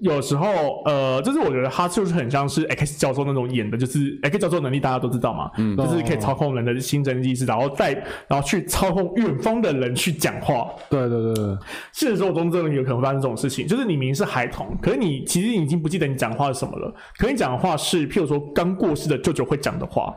[0.00, 7.92] 有时候，呃，就是我觉得他就是很像是 X 教授那种演的，就是 X 教授能力大家都知道嘛，嗯，就是可以操控人的心神意识，然后再
[8.28, 10.68] 然后去操控远方的人去讲话。
[10.88, 11.58] 对对对对，
[11.92, 20.14] 现实生活中真的有可能发生这种事情，就是你明明是孩童，可是你其实已经不记得你讲话是什么了，可是你讲的话是譬如说刚过世的舅舅会讲的话。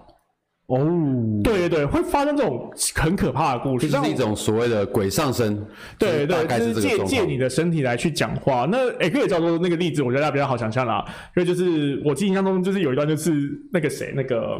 [0.73, 5.63] 哦，对对对，会发生这种很可怕的故事，就是一种所谓的鬼上身。
[5.99, 8.67] 对对，就是借借你的身体来去讲话。
[8.69, 11.05] 那诶，可以叫做那个例子，我觉得大家比较好想象啦。
[11.35, 13.31] 因为就是我记忆印象中，就是有一段就是
[13.71, 14.59] 那个谁，那个。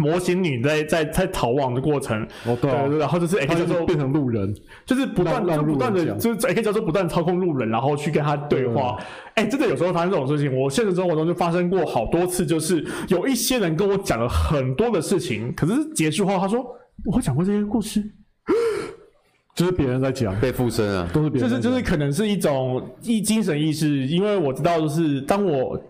[0.00, 4.52] 魔形女在在在逃亡的过程，哦对，啊、对，然后就是 X 教授变成路人，
[4.84, 8.98] 就是不断就不断的，就是 X 教授不断操控路人，然后去跟他对话。
[9.34, 16.66] 哎、真的有时候会发生这种事情，我现实生活中就发生过好多次，就是有一些人跟我讲了很多的事情，可是结束后他说
[17.04, 18.02] 我讲过这些故事，
[19.54, 20.38] 就是别人在讲。
[20.40, 25.80] 被附身啊，都是别人，就是就是可能是一种一精神意识，因为我知道就是当我。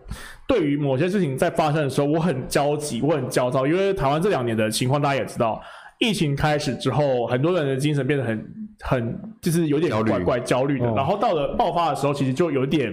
[0.47, 5.61] 对于某些事情在发生的时候，我很焦急，我很焦躁，因为台湾这两年的情况大家也知道，
[5.99, 12.92] 疫情开始之后，很多人的精神变得很很就是有点怪怪焦虑的，然后到了爆发的时候，其实就有点，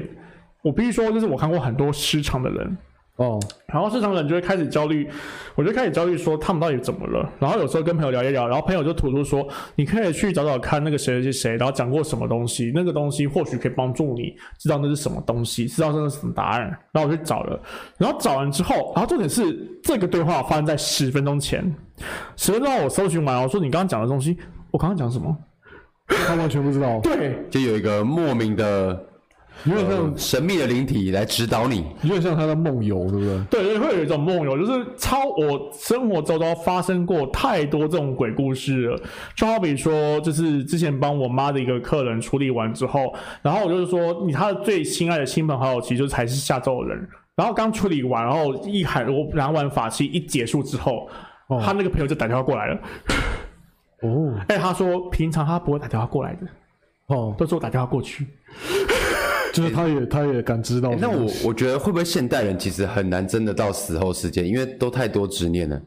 [0.62, 2.78] 我必须说，就是我看过很多失常的人。
[3.22, 5.08] 哦，然后市场人就会开始焦虑，
[5.54, 7.30] 我就开始焦虑说他们到底怎么了。
[7.38, 16.62] 然后有时候跟朋友聊一聊，然后朋友就吐出说，你可以去找找看那个谁谁谁，然后讲过什么东西，那个东西或许可以帮助你知道那是什么东西，知道那是什么答案。
[16.92, 17.62] 然后我去找了，
[18.00, 21.64] 然后找完之后，然后重点是这个对话发生在十分钟前，
[22.38, 24.36] 十分钟后我搜寻完，我说你刚刚讲的东西，
[24.72, 25.38] 我刚刚讲什么？
[26.08, 27.00] 他完全不知道。
[27.02, 29.11] 对，就有一个莫名的。
[29.66, 33.44] 有点像神秘的灵体来指导你，有点像他的梦游，对不对？
[33.50, 39.00] 对对，会有一种梦游，就是超我生活周遭发生过太多这种鬼故事了。
[39.36, 47.08] 就好比说，就是之前帮我妈的一个客人处理完之后，然后我就是说，你他的最心爱的亲朋好友，其实就才是下咒的人。
[47.36, 51.08] 然后刚处理完，然后一喊我燃完法器一结束之后，
[51.48, 52.80] 哦、他那个朋友就打电话过来了。
[54.02, 56.48] 哦， 哎，他说平常他不会打电话过来的，
[57.08, 58.28] 哦，都是我打电话过去。
[59.54, 60.98] 就是他也，欸、他也感知到，欸。
[61.00, 65.82] 那我我觉得会不会现代人其实很难真的到死后世界，因为都太多执念了。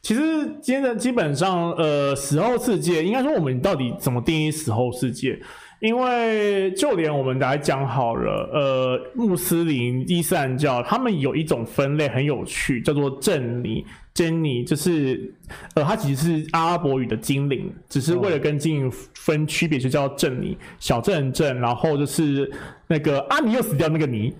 [0.00, 0.20] 其实
[0.62, 5.38] 今天的基本上，呃，死后世界，应该说我们到底怎么定义死后世界？
[5.80, 13.84] 因为就连我们来讲好了，呃，穆斯林、伊斯兰教，他们有一种分类很有趣，叫做正尼。
[14.12, 15.32] 珍妮就是，
[15.74, 22.50] 呃，它其实是阿拉伯语的精灵，只是为了跟精灵分区别，就叫正尼，小镇镇，然后就是
[22.88, 24.34] 那个阿尼又死掉那个尼。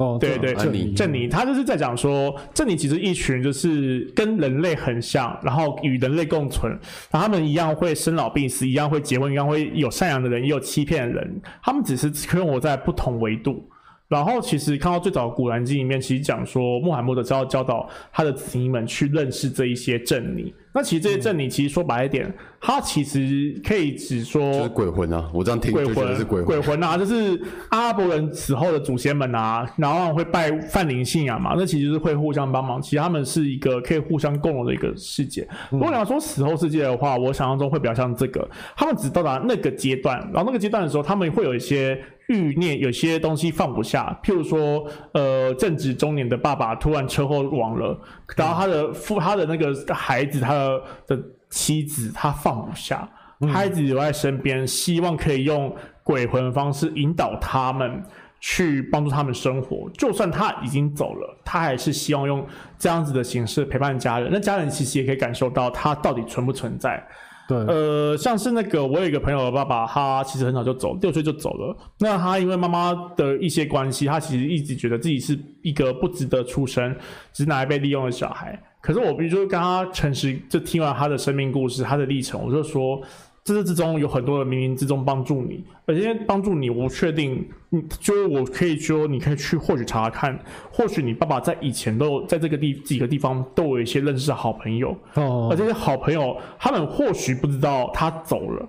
[0.00, 6.72] 哦，对对，正尼，正尼，他就是在讲说，正尼其实一群就是跟人类很像，然后与人类共存，
[7.10, 13.62] 然后他们一样会生老病死，一样会结婚，一样会有善良的人，也有欺骗的人，他们只是生活在不同维度。
[14.08, 20.52] 然后其实看到最早的《古兰经》里面，其实讲说穆罕默德教教导他的子民们去认识这一些正尼。
[20.72, 25.28] 那其实这些证你，其实说白一点，它其实可以只说就是鬼魂啊。
[25.34, 27.40] 我这样听鬼魂是鬼魂，鬼魂啊，就是
[27.70, 31.54] 阿拉伯人死后的祖先们啊，然后会拜泛灵信仰嘛。
[31.56, 35.44] 那其实是会互相帮忙，其实他们是一个可以互相共荣的一个世界。
[35.70, 48.00] 如果你要说死后世界的话，我想象中会比较像这个，他们只到达那个阶段，然后那个阶段的时候，他们会有一些欲念，有些东西放不下，譬如说，呃，正值中年的爸爸突然车祸亡了，
[48.36, 50.59] 然后他的父，他的那个孩子，他的。
[51.06, 53.08] 的妻子，他放不下，
[53.52, 58.02] 孩子留在身边，希望可以用鬼魂的方式引导他们
[58.40, 59.88] 去帮助他们生活。
[59.94, 62.46] 就算他已经走了，他还是希望用
[62.78, 64.30] 这样子的形式陪伴家人。
[64.32, 67.02] 那家人其实也可以感受到他到底存不存在。
[67.48, 71.76] 对，呃，像是那个我有一个朋友的爸爸，他其实很早就走，六岁就走了。
[71.98, 76.94] 那他因为妈妈的一些关系，他其实一直觉得自己是一个不值得出生，
[77.32, 78.56] 只是拿来被利用的小孩。
[78.80, 83.00] 可是我比如说跟他诚实，就听完他的生命故事，他的历程，我就说，
[83.44, 90.38] 自始至终有很多的冥冥之中帮助你，而且帮助你，我确定，你就我可以说，你可以去或许查查看，
[90.70, 98.66] 或许你爸爸在以前都有在这个地几个地方都有一些认识的好朋友，哦，而这些好朋友，他们或许不知道他走了，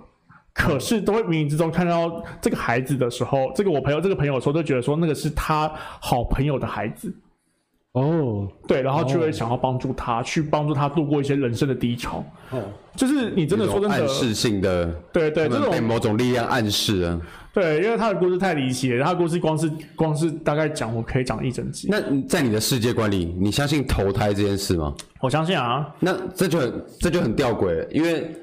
[0.52, 7.14] 可是都会冥冥之中看到这个孩子的时候，这个我朋友这个朋友的时候，都觉得说那个是他好朋友的孩子。
[7.92, 10.24] 哦，对，然后就会想要帮助他，oh.
[10.24, 12.24] 去帮助他度过一些人生的低潮。
[12.50, 12.62] 哦，oh.
[12.96, 17.20] 就是你真的说真的，暗示性的，对对，这种被某种力量暗示啊。
[17.52, 21.86] 对，因为他的故事太离奇了，他的故事光是光是大概讲，我可以讲一整集。
[21.90, 24.94] 那在你的世界观里，你相信投胎这件事吗？
[25.20, 25.94] 我相信啊。
[26.00, 28.34] 那这就很这就很吊诡了，因为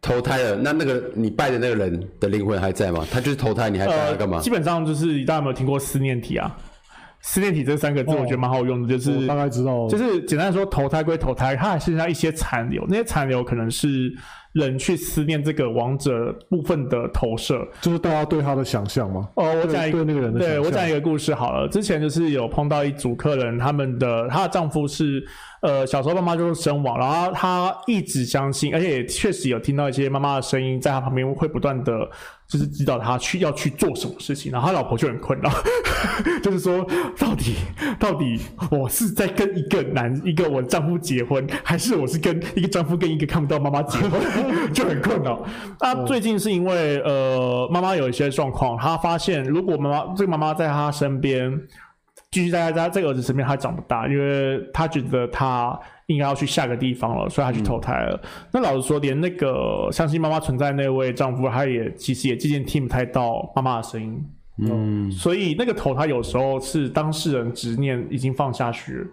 [0.00, 3.06] 投胎了，那那个你拜的那个人的灵魂还在吗？
[3.12, 4.38] 他就是投胎，你还拜他干嘛？
[4.38, 6.58] 呃，基本上就是大家有没有听过思念体啊？
[7.22, 14.12] 思念体这三个字，我觉得蛮好用的，就是大概知道，就是简单说，投胎归投胎，它还剩下一些残留，那些残留可能是
[14.52, 19.28] 人去思念这个王者部分的投射，就是大家对他的想象吗？
[19.36, 21.68] 哦，我讲一个对那个人的，对我讲一个故事好了。
[21.68, 25.24] 之前就是有碰到一组客人，他们的她的丈夫是
[25.62, 32.08] 呃小时候妈妈就是身亡，然后她一直相信，而且也确实有听到一些妈妈的声音在她旁边会不断的。
[32.48, 35.50] 就是指导他去要去做什么事情，然后他老婆就很困扰，
[36.44, 36.86] 就是说
[37.18, 37.54] 到底
[37.98, 38.38] 到底
[38.70, 44.20] 我是在跟一个男一个我丈夫结婚，还是我是跟一个丈夫跟一个看不到妈妈结婚，
[44.72, 45.42] 就很困扰。
[45.80, 51.60] 那最近是因为呃妈妈有一些状况，他发现如果妈妈这个妈妈在他身边。
[52.30, 58.18] 继续待在这个儿子身边，他长不大，因为他觉得他应该要去下个地方了，所以他去投胎了。
[58.22, 64.26] 嗯、那老实说，连那个相信妈妈存在那位丈夫，他也其实也渐渐听不太到妈妈的声音。
[64.60, 69.06] 嗯，所以那个头胎有时候是当事人执念已经放下去了，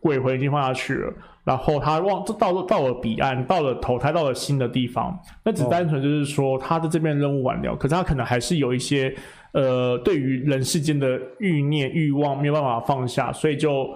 [0.00, 1.12] 鬼魂已经放下去了，
[1.44, 9.14] 然后他忘，这到了到了彼岸，到了投胎，到了新的地方，那只单纯就是说他的这边任务完了，可是他可能还是有一些。
[9.52, 13.88] 呃，对于人世间的欲念、欲望没有办法放下，所以就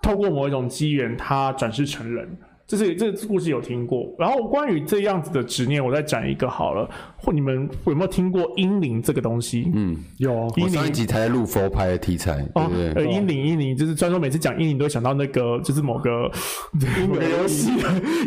[0.00, 2.38] 透过某一种机缘，他转世成人。
[2.66, 6.88] 这是这个故事有听过，然后关于这样子的执念，我再讲一个好了。
[7.16, 9.70] 或你们有没有听过阴灵这个东西？
[9.74, 10.52] 嗯，有。
[10.60, 13.04] 我上一集才在录佛牌的题材，哦、对不对？
[13.04, 16.10] 呃，婴灵阴灵就是，虽然说每次讲阴灵都会想到那个，就是某个
[17.08, 17.70] 某 个游戏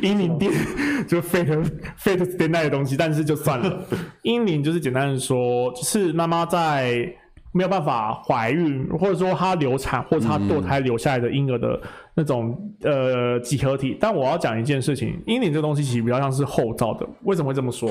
[0.02, 0.52] 阴灵殿，
[1.08, 1.64] 就 Fate
[1.98, 3.86] Fate Stay Night 的东西，但是就算了。
[4.22, 7.14] 阴灵就是简单的说，就是妈妈在。
[7.52, 11.82] 没有办法怀孕，或者说她流产，或者她堕胎留下来的婴儿的
[12.14, 12.94] 那种、嗯、
[13.34, 13.98] 呃集合体。
[14.00, 17.08] 但我要讲一件事情，阴灵这个东西其实比较像是后造的。
[17.24, 17.90] 为什么会这么说？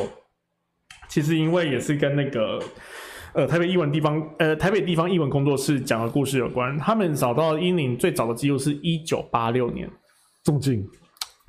[1.08, 2.60] 其实因为也是跟那个
[3.32, 6.76] 呃台北艺文地方呃台北地方艺文工作室讲的故事有关。
[6.78, 9.90] 他们找到阴灵最早的记录是一九八六年，
[10.44, 10.86] 这么近？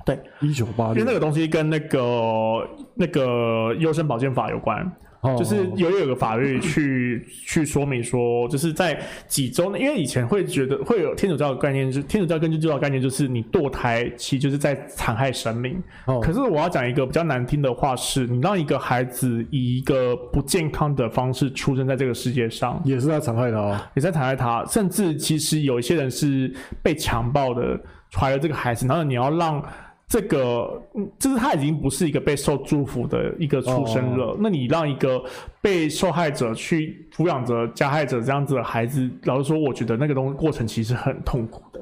[0.04, 0.94] 对，一九八六。
[0.94, 4.90] 因为那个东西跟那个那个优生保健法有关。
[5.20, 15.82] 哦、就是有有个法律去 去说明说，就是在几周，因为以前会觉得会有天主教的概念，就是天主教根据这套概念，就是你堕胎其实就是在残害生命。
[16.06, 24.64] 哦、可是我要讲一个比较难听的话是，你让一个孩子以一个不健康的方式出生在这个世界上，也是在残害他，也在残害他。
[24.64, 26.50] 甚至其实有一些人是
[26.82, 27.78] 被强暴的
[28.14, 29.62] 怀了这个孩子，然后你要让。
[30.10, 30.82] 这个，
[31.20, 34.26] 就是他已经不是一个被受祝福的一个出生了。
[34.30, 34.36] Oh.
[34.40, 35.22] 那你让一个
[35.62, 41.80] 被受害者去抚养着加害者这样子的孩子，老实说，我觉得那个东过程其实很痛苦的。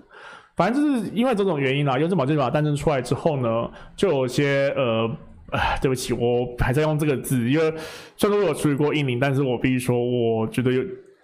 [0.55, 5.11] 反正就是因为这种原因啦，优生保健法诞生出来之后呢，就有些呃，
[5.81, 7.73] 对不起，我还在用这个字，因为
[8.19, 10.83] 虽然说我有处理过英灵，但是我必须说，我觉得有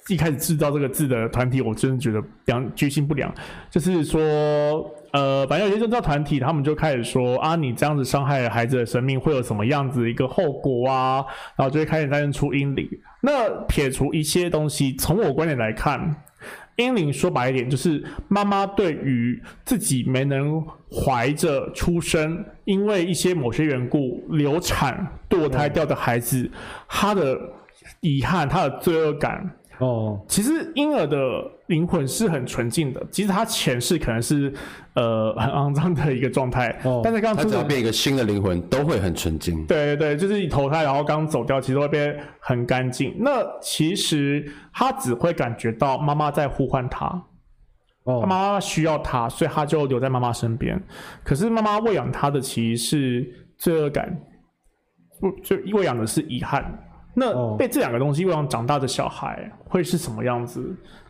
[0.09, 3.30] 一开始制造这个字的团体，我真的觉得良居心不良，
[3.70, 4.90] 就是说。
[5.15, 11.25] 呃，反正有些宗教团体，他们就开始说啊，你这样子伤害了孩子的生命，会有什么样子一个后果啊？
[11.55, 12.85] 然后就会开始诞生出阴灵。
[13.23, 16.17] 那撇除一些东西，从我观点来看，
[16.75, 20.61] 阴灵说白一点，就是妈妈对于自己没能
[20.91, 26.51] 怀着出生，因为一些某些缘故流产、堕胎掉的孩子，
[26.89, 27.39] 他的
[28.01, 29.49] 遗憾，他的罪恶感。
[29.79, 31.18] 哦，其实婴儿的
[31.66, 34.53] 灵魂是很纯净的，即使他前世可能是
[34.95, 39.66] 呃 很肮脏的一个状态，哦，但是刚刚他只要变一个新的灵魂，都会很纯净。
[39.66, 43.16] 对对对，就是你投胎然后刚走掉，其实会变很干净。
[43.18, 47.07] 那其实他只会感觉到妈妈在呼唤他，
[48.05, 50.81] 哦，他妈妈需要他，所以他就留在妈妈身边。
[51.25, 54.16] 可是妈妈喂养他的其实是罪恶感，
[55.20, 56.79] 不就喂养的是遗憾。
[57.15, 60.61] 那被这两个东西喂养长大的小孩会是什么样子？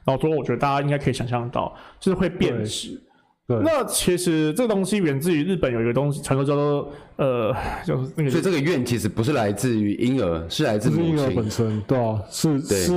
[0.04, 3.00] 然后说，我觉得大家应该可以想象到，就是会变质。
[3.46, 8.30] 对，那其实这个东西源自于日本有一个东西传说叫做呃， 就是那个。
[8.30, 12.92] 所以这个怨其实不是来自于婴儿，是来自于婴儿本身，对啊，是是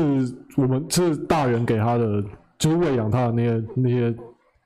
[0.56, 2.24] 我们是大人给他的，
[2.58, 4.16] 就是喂养他的那些那些。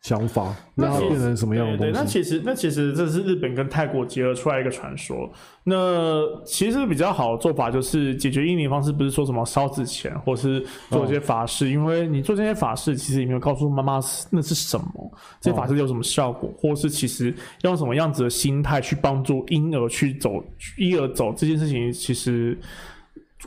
[0.01, 1.91] 想法，那它变成什么样的东西？
[1.93, 5.31] 对，那其实，那其实这是日本跟泰国结合出来一个传说。
[5.63, 13.99] 那其实比较好的做法就是解决婴灵方式，不是说什么烧纸钱，或是做一些法事，哦、因为你做这些法事，其实也没有告诉妈妈
[14.31, 17.31] 那是什么，这些法事有什么效果，哦、或是其实
[17.61, 20.43] 用什么样子的心态去帮助婴儿去走，
[20.79, 22.57] 婴儿走这件事情，其实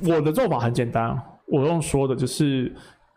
[0.05, 2.73] 我的做法很简单，我用说的就是。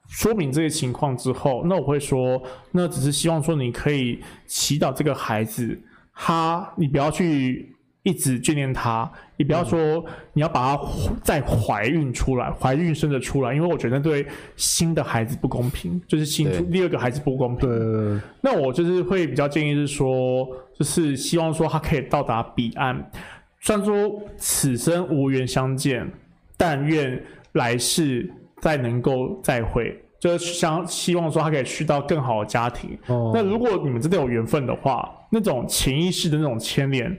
[0.07, 2.41] 说明这些情况之后，那我会说，
[2.71, 5.79] 那只是希望说你可以祈祷这个孩子，
[6.13, 10.83] 他你不要去一直眷恋他，你不要说你要把他
[11.23, 17.67] 再怀孕出来，怀孕生的出来，因为我觉得对新的孩子不公平，就是新出第二个孩子不公平。
[17.67, 20.47] 对，那我就是会比较建议是说，
[20.79, 23.11] 就是希望说他可以到达彼岸，
[23.59, 26.09] 虽然说此生无缘相见，
[26.55, 28.33] 但愿来世。
[28.61, 32.97] 再能够再会，就是想希望说他可以去到更好的家庭。
[33.07, 33.31] 哦。
[33.33, 37.15] 那如果你们真的有缘分的话，那种潜意识的那种牵连，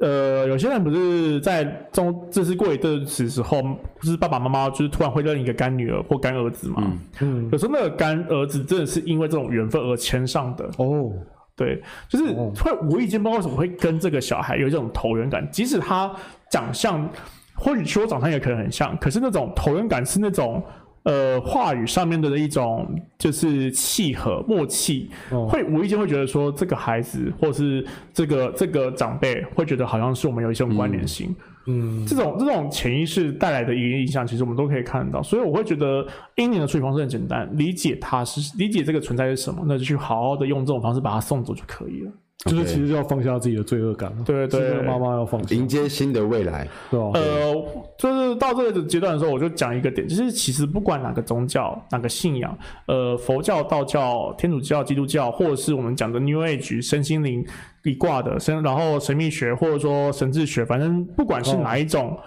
[0.00, 6.82] 呃，有些人不是在中，这是过一阵子之后，不是爸爸妈妈就是突然会认一个干女儿或干儿子嘛？
[7.20, 7.46] 嗯。
[7.46, 10.68] 嗯，有时候那个干儿子真的是因为这种缘分而牵上的。
[10.76, 11.10] 哦。
[11.56, 16.14] 对，就是会无意间不知道为什么会跟这个小孩有这种投缘感，即使他
[16.50, 17.08] 长相。
[17.56, 20.62] 或许说长相也可能很像，可是那种投缘感是那种
[21.04, 22.86] 呃话语上面的一种
[23.18, 31.34] 就是契合默契，哦、会无意间会觉得说这个孩子或是这个这个长辈会觉得好像是我们有一些关联性，
[31.66, 32.06] 嗯，嗯。
[32.06, 42.12] 这种这种潜意识带来的一个印象，其实我们都可以看到，所以我会觉得婴灵的处理方式很简单，理解它是理解这个存在是什么，那就去好好的用这种方式把它送走就可以了。
[42.46, 47.10] 就是其实就要放下自己的罪恶感，对对对，妈妈要放下，迎接新的未来，对吧？
[47.14, 47.54] 呃，
[47.98, 57.44] 就是到这个阶段的时候，我就讲一个点，就是其实不管哪个宗教、哪个信仰，呃，佛教、道教、天主教、基督教，或者是我们讲的 New Age 身心灵
[57.84, 62.18] 一挂的神，然后神秘学或者说神智学，反正不管是哪一种，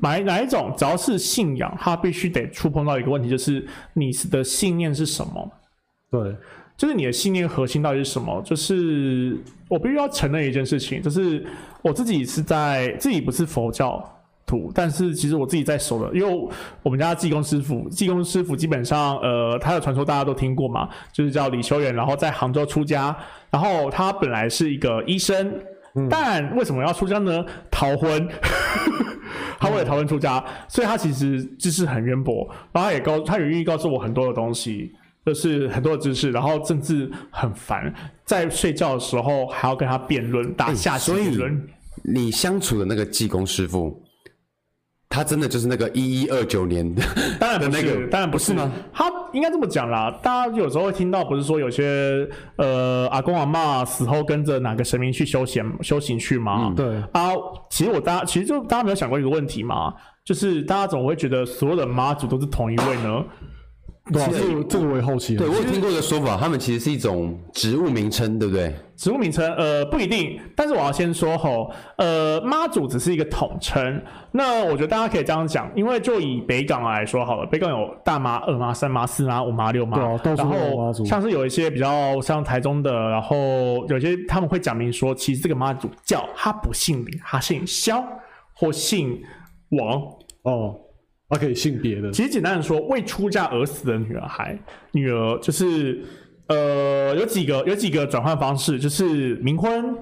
[0.00, 5.50] 哪、哦、哪一种，只要是信仰，它必须得触碰到一个问题，就是你的信念是什么？
[6.10, 6.34] 对。
[6.76, 8.42] 就是你的信念核心到底是什么？
[8.44, 9.36] 就是
[9.68, 11.44] 我必须要承认一件事情，就是
[11.82, 14.02] 我自己是在自己不是佛教
[14.44, 16.48] 徒，但是其实我自己在守的，因为
[16.82, 23.16] 我们家济公师傅，济公师傅基本上呃他的传说大家都听过嘛，就是叫李修远，然后在杭州出家，
[23.50, 25.50] 然后他本来是一个医生，
[25.94, 27.42] 嗯、但为什么要出家呢？
[27.70, 28.28] 逃婚，
[29.58, 34.92] 他为了逃婚出家，所以他其实知识很渊博，然后他也告他也愿意告诉我很多的东西。
[35.26, 37.92] 就是很多的知识，然后甚至很烦，
[38.24, 41.34] 在睡觉的时候还要跟他辩论，打下棋论。
[41.34, 41.52] 所以
[42.04, 44.00] 你相处的那个技工师傅，
[45.08, 47.02] 他真的就是那个一一二九年的，
[47.40, 48.70] 当然不是，那个当然不是吗？
[48.92, 52.28] 他应该这么讲啦，大家有时候会听到，不是说有些
[52.58, 56.68] 呃阿公阿妈死后跟着哪个神明去修行修行去吗？
[56.68, 57.32] 嗯、对啊，
[57.68, 59.92] 其实我大家其实就大家没有想过一个问题嘛？
[60.24, 63.24] 就是大家总会觉得所有的妈祖都是同一位呢？
[64.12, 65.36] 对啊，这个这个我也好奇。
[65.36, 68.72] 对，我有听过一个说法，他们其实是一种植物名称，对不对？
[68.96, 70.40] 植物名称，呃，不一定。
[70.54, 74.00] 但是我要先说吼，呃，妈祖只是一个统称。
[74.30, 79.98] 那我觉得大家可以这样讲，因为就以北港来说好了，北港有大妈、二妈、三妈、四妈、五妈、六妈。
[79.98, 83.36] 然后像是有一些比较像台中的，然后
[83.88, 88.02] 有些他们会讲明说，其实这个妈祖叫他不姓林，他姓萧
[88.54, 89.20] 或姓
[89.70, 90.00] 王
[90.42, 90.76] 哦。
[91.28, 94.56] 他可以性别的，其实简单的说，未出嫁而死的女儿孩，
[94.92, 96.04] 女儿就是
[96.46, 99.96] 呃有几个有几个转换方式，就是冥婚，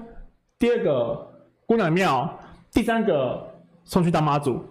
[0.59, 1.17] 第二个
[1.65, 2.39] 姑娘庙，
[2.71, 3.41] 第三个
[3.85, 4.63] 送去当妈祖。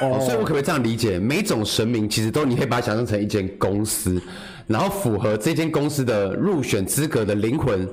[0.00, 1.18] 哦，所以我可不可以这样理解？
[1.18, 4.22] 每种神明其实都你可以把它想象成一间公司，
[4.66, 7.88] 然后符合这间公司的入选资格的灵魂。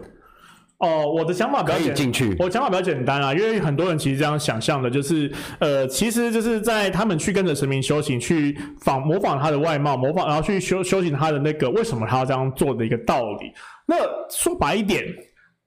[0.82, 13.52] 哦，我的想法比较简单，我想法比较简单啊，因为很多人其实这样想象的，就是呃，其实就是在他们去跟着神明修行，去仿模仿他的外貌，模仿然后去修修行他的那个为什么他要这样做的一个道理。
[13.86, 13.96] 那
[14.30, 15.06] 说白一点，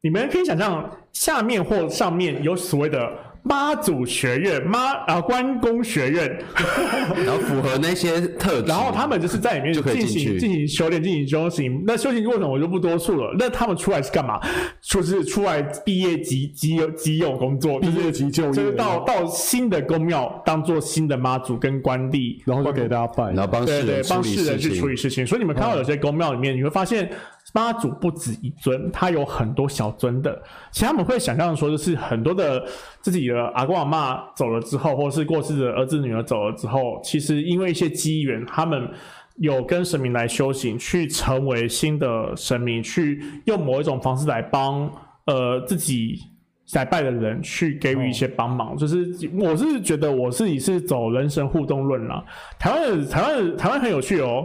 [0.03, 2.99] 你们可以想象下面或上面有所谓的。
[3.47, 6.43] 妈祖学院，妈啊，关公学院，
[7.27, 11.85] 然后符合那些特质，然后他们就是在里面进行进行修炼，进行修行。
[11.87, 13.37] 那修行过程我就不多述了。
[13.39, 14.41] 那他们出来是干嘛？
[14.81, 25.27] 就是出来毕业即即有即有工作，毕业即就业，就是到到新的宫庙当做新的妈祖跟官吏，然后就给大家拜，然后帮对对帮世人去处理事情。
[25.27, 27.11] 所以你们看到有些宫庙里面，你会发现。
[27.57, 30.43] 妈祖不止一尊，他有很多小尊的。
[30.73, 32.67] 其实他们会想象说，就是很多的
[33.01, 38.91] 自己的阿公阿嬷走了之后，或是过世的儿子女儿走了之后，其实因为一些机缘，他们
[39.37, 44.91] 有跟神明来修行，去成为新的神明，去用某一种方式来帮
[45.27, 46.19] 呃自己
[46.67, 48.77] 在拜的人去给予一些帮忙。
[48.77, 49.07] 就是
[49.39, 52.25] 我是觉得我自己是走人神互动论啦。
[52.59, 54.45] 台湾台湾台湾很有趣哦。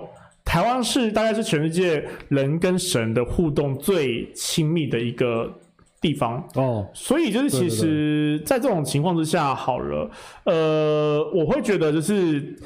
[0.50, 5.48] 台湾是大概是全世界人跟神的互动最亲密的一个
[6.02, 6.44] 地方。
[6.56, 10.10] 哦，所以就是其实，在这种情况之下，好了，
[10.46, 12.58] 呃，我会觉得就是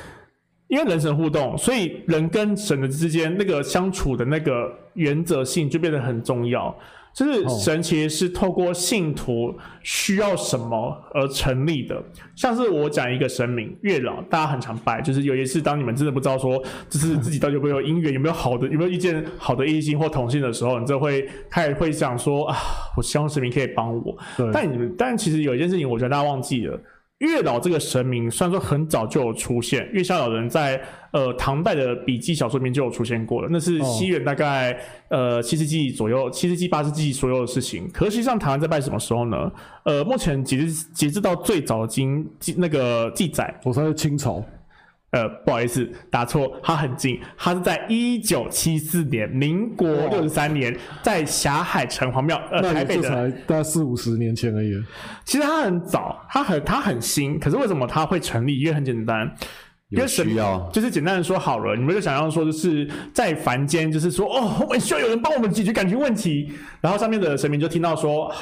[0.69, 6.73] 因为人神互动，所以人跟神的之间那个相处的那个原则性就变得很重要。
[7.13, 12.01] 就是神其实是透过信徒需要什么而成立的，
[12.35, 16.57] 像是我讲一个神明月老，大家很常拜，就是有一次当你们真的不知道说，
[16.89, 22.57] 就是 自己到底有没有姻缘，有没有好的，有没有遇见好的异性或同性的时候，你就会开始会想说啊，
[22.97, 24.17] 我希望神明可以帮我。
[24.51, 26.79] 但你们，但其实有一件事情，我觉得大家忘记了。
[27.27, 30.81] 月老这个神明虽然说很早就有出现，月下老人在
[31.11, 34.71] 呃唐代的笔记小说里面就有出现过了，那是西元大概、
[35.09, 37.89] 哦、呃七世纪左右，七世纪八世纪左右的事情。
[37.91, 39.51] 可是实际上台湾在拜什么时候呢？
[39.83, 44.43] 呃，目前截至截至到最早的经记那个记载，我说是清朝。
[45.13, 54.73] 呃，不好意思，打错，他很近，他是在一九七四年，民国六十三年，在霞海城隍庙，呃，台北的，才大概四五十年前而已。
[55.23, 58.59] 其实他很早，他很他很新，可是为什么他会成立？
[58.59, 59.31] 因为很简单，
[59.89, 68.33] 因为需要，就是简单的说好了，你们就想要说，就是在凡间，就是说，哦，我们需要有人帮我们解决感情问题，然后上面的神明就听到说。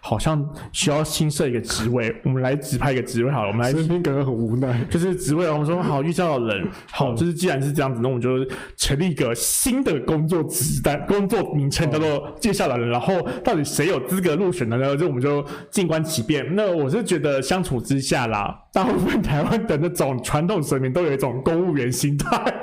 [0.00, 3.48] 好像需要新设一个职位， 我们来指派一个职位好了。
[3.48, 5.48] 我们来，身边感觉很无奈，就是职位。
[5.50, 8.44] 我们说好，遇到的人好，就是既然是这样子，那我们就
[8.76, 12.90] 成立一个新的工作职单、工作名称，叫做接下来的人。
[12.90, 14.96] 然后到底谁有资格入选的呢？
[14.96, 16.44] 就我们就静观其变。
[16.54, 22.54] 那我是觉得相处之下啦，大部分台湾的那种传统神明都有一种公务员心态。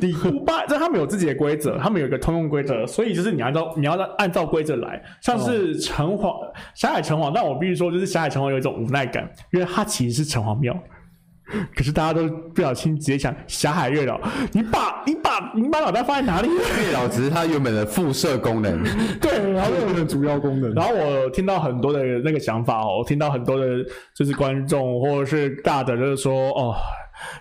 [0.00, 6.34] 你不拜，就他们有自己的规则，他们有一个通用规则，所以就是你按照你要按照规则来，像是城隍、
[6.74, 10.76] 霞海城隍，但我必须说，就是霞海城隍有一种无奈感，因为它其实是城隍庙，
[11.74, 14.20] 可是大家都不小心直接想霞海月老，
[14.52, 16.48] 你把你把你把脑袋放在哪里？
[16.84, 18.82] 月老只是他原本的附设功能，
[19.20, 20.72] 对，然后原本的主要功能。
[20.74, 23.66] 然后我听到很多的那个想法哦，我听到很多的
[24.14, 26.74] 就是观众或者是大的就是说哦。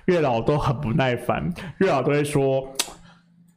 [0.06, 2.68] 月老都很不耐烦，月老都会说，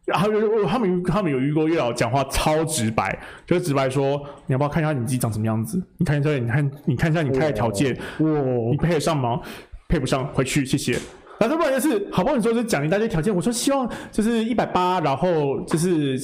[0.05, 0.29] 然后
[0.67, 5.83] 他们他们有遇过月老讲话超直白，就是直白说，你要不要看一下你自己长什么样子？
[5.99, 8.29] 你看一下，你看你看一下你开的条件，哇，
[8.71, 9.41] 你配得上吗？
[9.89, 10.99] 配不上，回去谢谢。
[11.43, 16.17] 然后不然就是好不容易说就讲一大堆条件，我说希望就是一百八，然后就是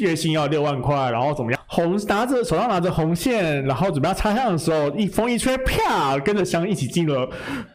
[0.00, 1.60] 月薪要六万块，然后怎么样？
[1.68, 7.28] 红拿着手上拿着红线，然后准备要插香的时候，一风一吹，啪，跟着香一起进了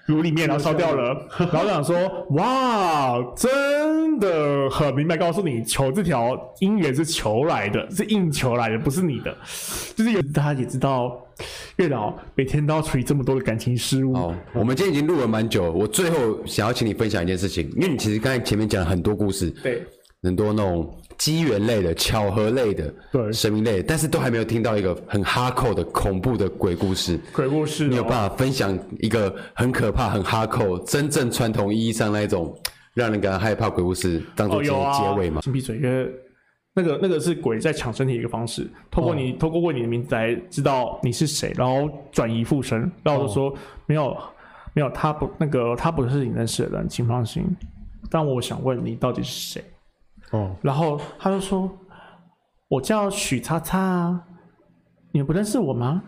[0.05, 1.27] 炉里面， 然后烧掉了。
[1.37, 1.97] 然后就想说，
[2.31, 9.35] 哇，真的很明白告诉你，求这条姻缘是求来的，是硬求来的，不是你的。
[9.95, 11.19] 就是有大家也知道，
[11.77, 14.13] 月老每天都要处理这么多的感情事务。
[14.13, 19.83] 哦，我们今天已经录了蛮久了，我最后想要请你分享一件事情，因为你其实刚才前面讲了很多故事，对，
[20.23, 20.97] 很多那种。
[21.17, 27.19] 机缘类的、巧合类的、对神明类的，但是都还没有听到一个很哈扣的恐怖的鬼故事。
[27.31, 32.59] 鬼故事，你有办法分享一个很可怕、很哈扣、真正传统意义上那一种
[32.95, 34.71] 让人感到害怕鬼故事当做结
[35.15, 35.41] 尾吗？
[35.43, 36.11] 请闭、哦啊、嘴，因为
[36.73, 42.79] 那个那个是鬼在抢身体的一个方式，透过你，透过问你的名字来知道你是谁，然后转移附身。
[43.03, 43.53] 然后我就说、哦、
[43.85, 44.17] 没有，
[44.73, 47.45] 没有，他不那个他不是你认识的人，请放心。
[48.09, 49.63] 但我想问你到底是谁？
[50.31, 51.69] 哦，然后他就说
[52.69, 54.23] ：“我叫许叉叉啊，
[55.11, 56.01] 你们不认识我吗？”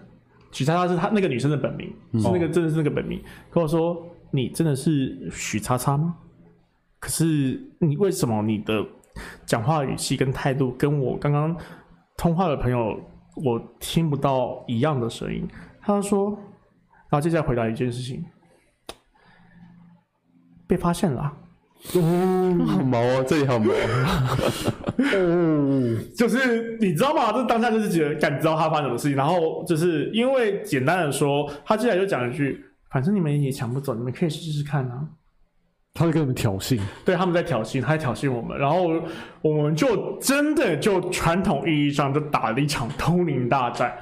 [0.54, 3.22] 许叉叉是他那个女生的本名，嗯、是那个真的是那个本名。
[3.52, 6.16] 跟我说：“你真的是许叉叉吗？”
[7.00, 8.86] 可是你为什么你的
[9.46, 11.56] 讲话语气跟态度跟我刚刚
[12.18, 13.00] 通话的朋友
[13.44, 15.48] 我听不到一样的声音？
[15.82, 16.30] 他说，
[17.10, 18.24] 然后接下来回答一件事情，
[20.68, 21.34] 被发现了。
[21.96, 23.22] 哦，好毛啊！
[23.28, 23.74] 这里好毛。
[23.74, 27.34] 哦，就是你知道吗？
[27.34, 35.10] 这当下就是觉得感知到他发生什么事情，然后就是因为简单的说，他接下来就讲一句：“反正你们也抢不走，你们可以试试看啊。”
[35.96, 38.90] 他在跟我们挑衅，对，他们在挑衅，他在挑衅我们，然后
[39.42, 43.96] 我们就真的就传统意义上就打了一场通灵大战。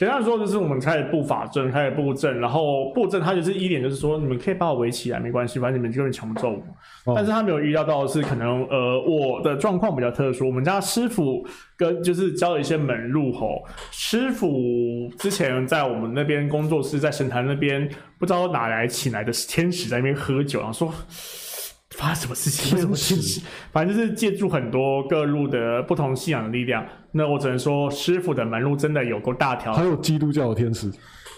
[0.00, 7.12] 简单说，就是我们开始布法阵，开始布阵，然后布阵，他就是一点就是说，你们可以把我围起来，没关系，反正你们就是抢不走我。
[7.12, 11.46] 哦、但是他没有预料到的是，可能呃，我的状况比较特殊，我们家师傅
[11.76, 17.86] 跟就是教了一些门路吼，师傅之前在我们那边工作室，在神坛那边，
[18.18, 20.90] 不知道哪来请来的天使在那边喝酒，然后说。
[21.96, 22.76] 发生什么事情？
[22.78, 23.42] 什么事情？
[23.72, 26.86] 反正就是借助很多各路的不同信仰的力量。
[27.12, 29.72] 那我只能说，师傅的门路真的有够大条。
[29.72, 30.88] 还有基督教的天使，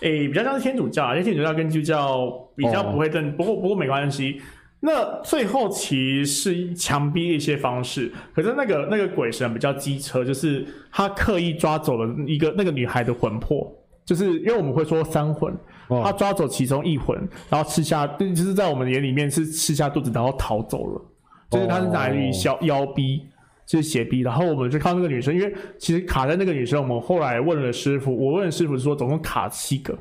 [0.03, 4.41] 诶、欸，比较像是天主教，因为天主教跟基督教比较不会正，哦、不过不过没关系。
[4.85, 13.73] 那最后其实是强逼一些方式，可是那个那个鬼神比较机车，就是他刻意抓走了一个那个女孩的魂魄，
[14.05, 15.57] 就是因为我们会说三魂。
[16.03, 17.15] 他抓走其中一魂，
[17.51, 21.03] 然后吃下，就是在我们眼里面是吃下肚子，然后逃走了。
[21.51, 23.27] 就是他是拿来消妖逼，
[23.67, 24.21] 就是邪逼。
[24.21, 29.95] 然后我们就靠那个女生，因为其实卡在那个女生，我们后来问了师傅，我问师傅说，总共卡七个，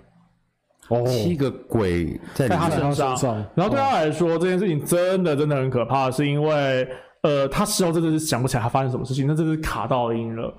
[0.87, 3.13] 哦，七个鬼在他身上。
[3.53, 6.87] 然后对他来说，这件事情真的真的很可怕，是因为
[7.23, 10.55] 呃，他事后真的是想不起来他发生什么事情，那真的是卡到音了。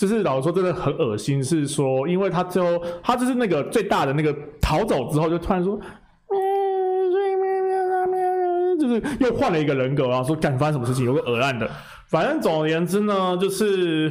[0.00, 1.44] 就是老实说，真的很恶心。
[1.44, 5.78] 是说，因为他最后，他就是那个最大的那个逃走之后，就突然说，
[8.80, 11.68] 就是又换了一个人格，然后说干发生什么事情，有个恶烂的。
[12.08, 14.10] 反正总而言之呢，就是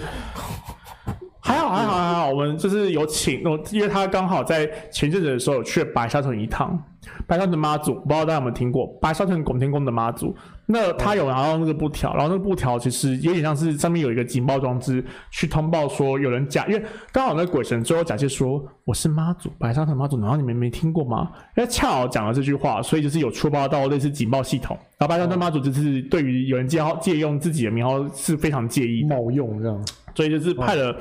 [1.40, 3.42] 还好还好还好，我们就是有请，
[3.72, 6.80] 因为他刚好在前阵子的时候去了白沙屯一趟。
[7.26, 10.36] 白沙屯妈祖，不知道大家有没有听过白沙屯拱天宫的妈祖？
[10.72, 21.32] 那他有拿到那个布条，然后那个布条其实有点像是上面有一个警报装置，去通报说有人假，因为刚好那鬼神最后假借说我是妈祖，白沙屯妈祖，然后你们没听过吗？
[21.58, 24.78] 因为恰好讲了这句话，所以就是有触发到类似警报系统。
[25.00, 30.96] 然后白沙屯妈祖就是对于有人借号借用自己的名号是非常介意冒用这样，所以就是派了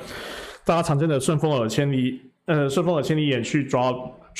[0.65, 3.93] 大家常见的顺风耳千里，呃，顺风耳千里眼去抓。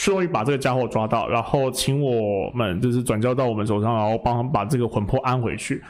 [0.06, 5.82] 终于把这个家伙抓到，然后请我们就是转交到我们手上，然后帮他们把这个魂魄安回去。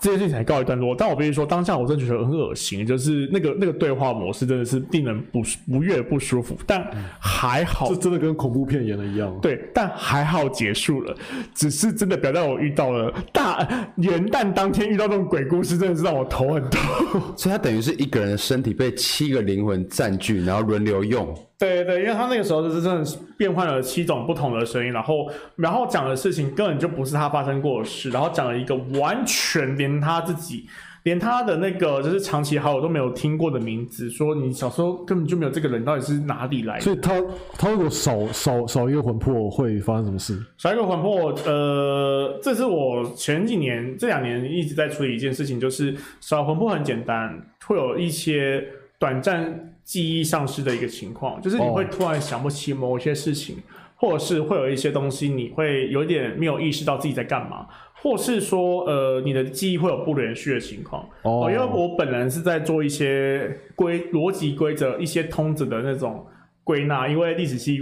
[0.00, 0.94] 这件事情才告一段落。
[0.96, 6.56] 但我必须说，当下我真的觉得很恶心，就是那个那个对话模式真的是令人不不悦不舒服。
[6.66, 6.88] 但
[7.18, 9.36] 还好，这真的跟恐怖片演的一样。
[9.42, 11.16] 对，但还好结束了。
[11.52, 13.66] 只是真的表达我遇到了大
[13.96, 17.20] 元旦当天遇到这种鬼故事，真的是让我头很痛。
[17.36, 21.34] 所以他等于是一个人的身体被七个灵魂占据，然后轮流用。
[21.58, 30.68] 对对，因为他那个时候就是真的变换了七种不同的声音，然后然后讲的事情根本就不是他发生过的事，然后讲了一个完全连他自己，
[31.02, 36.80] 连他的那个就是长期好友都没有听过的名字，说你小时候根本就没有这个人，到底是哪里来的？
[36.82, 37.20] 所以他
[37.58, 40.40] 他如果少少少一个魂魄会发生什么事？
[40.58, 47.36] 少一个魂魄，呃，这是我前几年这两年一直在处理一件事情，就是少魂魄很简单，
[47.66, 48.64] 会有一些
[49.00, 49.67] 短暂。
[49.88, 53.56] 记忆丧失的一个情况，就是你会突然想不起某些事情，
[53.96, 61.08] 或者是会有一些东西你会有一点没有意识到自己在干嘛，或是说呃你的记忆会有不连续的情况。
[61.22, 66.26] 哦，因为我本人是在做一些规逻辑规则、一些通则的那种
[66.62, 67.76] 归纳，因为历史系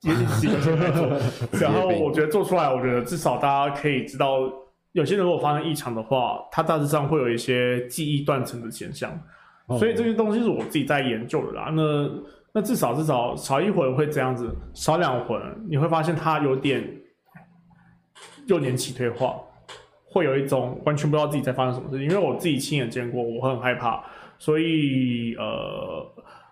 [0.00, 1.08] 也是系在做，
[1.60, 4.40] 然后我觉得做出来，我觉得至少大家可以知道，
[4.90, 9.16] 有些人如果发生异常的话，它大致上会有一些记忆断层的现象，
[9.68, 11.70] 所以这些东西是我自己在研究的啦。
[11.74, 12.08] 那
[12.52, 15.38] 那至少至少少一魂会这样子，少两魂
[15.68, 16.82] 你会发现它有点
[18.46, 19.34] 幼年期退化，
[20.04, 22.08] 会有一种完全不知道自己在发生什么事情。
[22.08, 24.02] 因为我自己亲眼见过，我会很害怕，
[24.38, 26.06] 所以呃，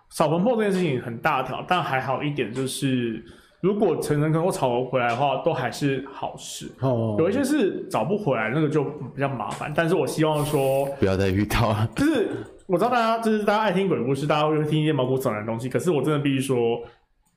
[0.09, 3.23] 少魂魄这件事情很大条，但还好一点就是，
[3.61, 6.71] 如果成人能够找回来的话，都还是好事。
[6.81, 9.73] 哦，有一些是找不回来，那个就比较麻烦。
[9.75, 12.29] 但是我希望说不要再遇到，就是。
[12.67, 15.69] 我知道大家就是大家爱听鬼故事，大家会听一些毛骨悚然的东西。
[15.69, 16.81] 可是我真的必须说，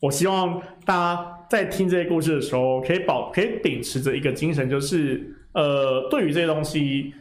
[0.01, 7.13] 我希望大家在听这些故事的时候，可以保可以秉持着一个精神，就是呃，对于这些东西，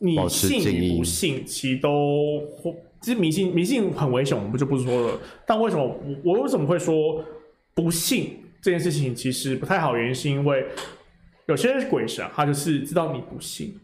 [0.00, 2.42] 你信与不信，其实都
[3.00, 5.18] 其实迷信迷信很危险，我们就不说了。
[5.46, 7.24] 但为什么我我为什么会说
[7.74, 9.96] 不信这件事情其实不太好？
[9.96, 10.66] 原因是因为
[11.46, 13.74] 有些鬼神他就是知道你不信。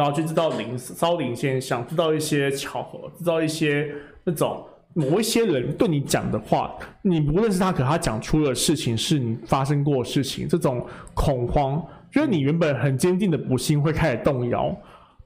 [0.00, 3.86] 然后去知道灵骚灵现象，制造一些巧合，制造一些
[4.24, 4.64] 那种
[4.94, 10.82] 某一些人对你讲的话，你不认识他，可他讲出的事情是你发生过的事情，这种
[11.12, 14.74] 恐慌，就是你原本很坚定的不信会开始动摇，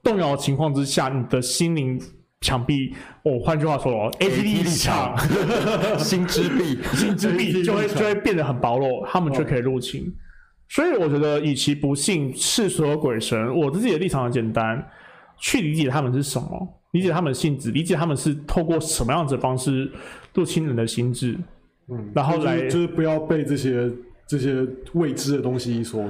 [0.03, 1.97] 动摇的情况之下，你的心灵
[2.41, 2.93] 墙壁，
[3.23, 5.17] 我、哦、换句话说哦，APT 立场，
[5.97, 7.63] 心之壁，心之壁。
[7.63, 10.13] 就会就会变得很薄弱，他们就可以入侵。
[10.65, 14.83] 哦所以我觉得，与其不信是所有鬼神，我自己的立场很简单，
[15.37, 19.89] 去理解他们是什么，理解他们的性质，理解他们是透过什么样子的方式
[20.33, 21.37] 入侵人的心智，
[21.89, 23.89] 嗯，然后来、就是、就是不要被这些
[24.27, 26.09] 这些未知的东西所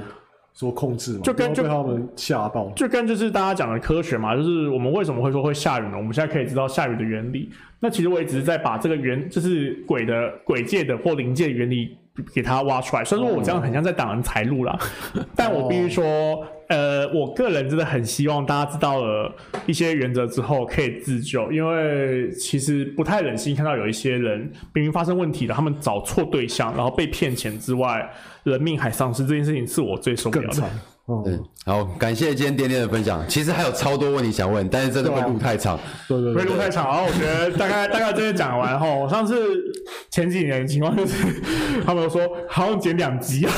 [0.54, 5.98] 所控制嘛，就跟就被他们吓到，就跟就是大家讲的科学嘛，就是我们为什么会说会下雨呢？
[5.98, 11.96] 我们现在可以知道下雨的原理，那其实我也只是在把这个原就是鬼的鬼界的或灵界的原理。
[12.34, 14.78] 给他挖出来，虽然说我这样很像在挡人财路啦，
[15.36, 16.04] 但我必须说，
[16.68, 19.32] 呃，我个人真的很希望大家知道了
[19.66, 28.10] 一些原则之后可以自救，因为其实不太忍心看到有一些人明明发生问题了，他们找错对象，然后被骗钱之外，
[28.44, 30.62] 人命还丧失，这件事情是我最受不了的。
[31.08, 33.24] 嗯，嗯，好，感谢今天点点的分享。
[33.28, 35.78] 其实还有超多问题想问，但是真的会录太长，
[36.08, 36.84] 对对，会录太长。
[36.88, 39.34] 然后我觉得大概 大概这些讲完后，我上次
[40.10, 41.14] 前几年的情况就是，
[41.84, 43.52] 他们说好像剪两集啊，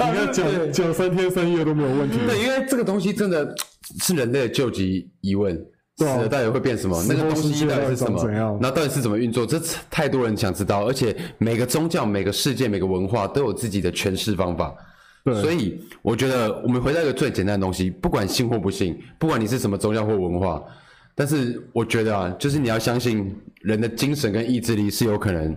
[0.00, 2.18] 应该讲讲三天三夜都没有问题。
[2.26, 3.54] 对，因为这个东西真的
[4.00, 5.56] 是人类的救急疑问，
[5.98, 7.00] 死了到底会变什么？
[7.08, 8.28] 那个东西到底是什么？
[8.28, 9.46] 然后到底是怎么运作？
[9.46, 14.74] 这太多人想知道，而且每个宗教、每个世界、每个文化都有自己的诠释方法。
[15.24, 20.62] 所以我觉得我们回到一个最简单的东西，不管信或不信，不管你是什么宗教或文化，
[21.14, 25.54] 但是我觉得啊，就是你要相信人的精神跟意志力是有可能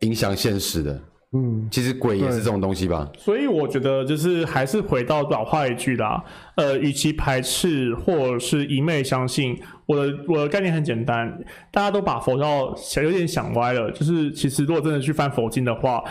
[0.00, 1.00] 影响现实的。
[1.32, 3.10] 嗯，其实鬼也是这种东西吧。
[3.16, 6.22] 所以我觉得就是还是回到老话一句啦，
[6.56, 11.42] 呃，与其排斥或是一昧相信，我的我的概念很简单，
[11.72, 13.90] 大家都把佛教想有点想歪了。
[13.92, 16.04] 就是其实如果真的去翻佛经的话。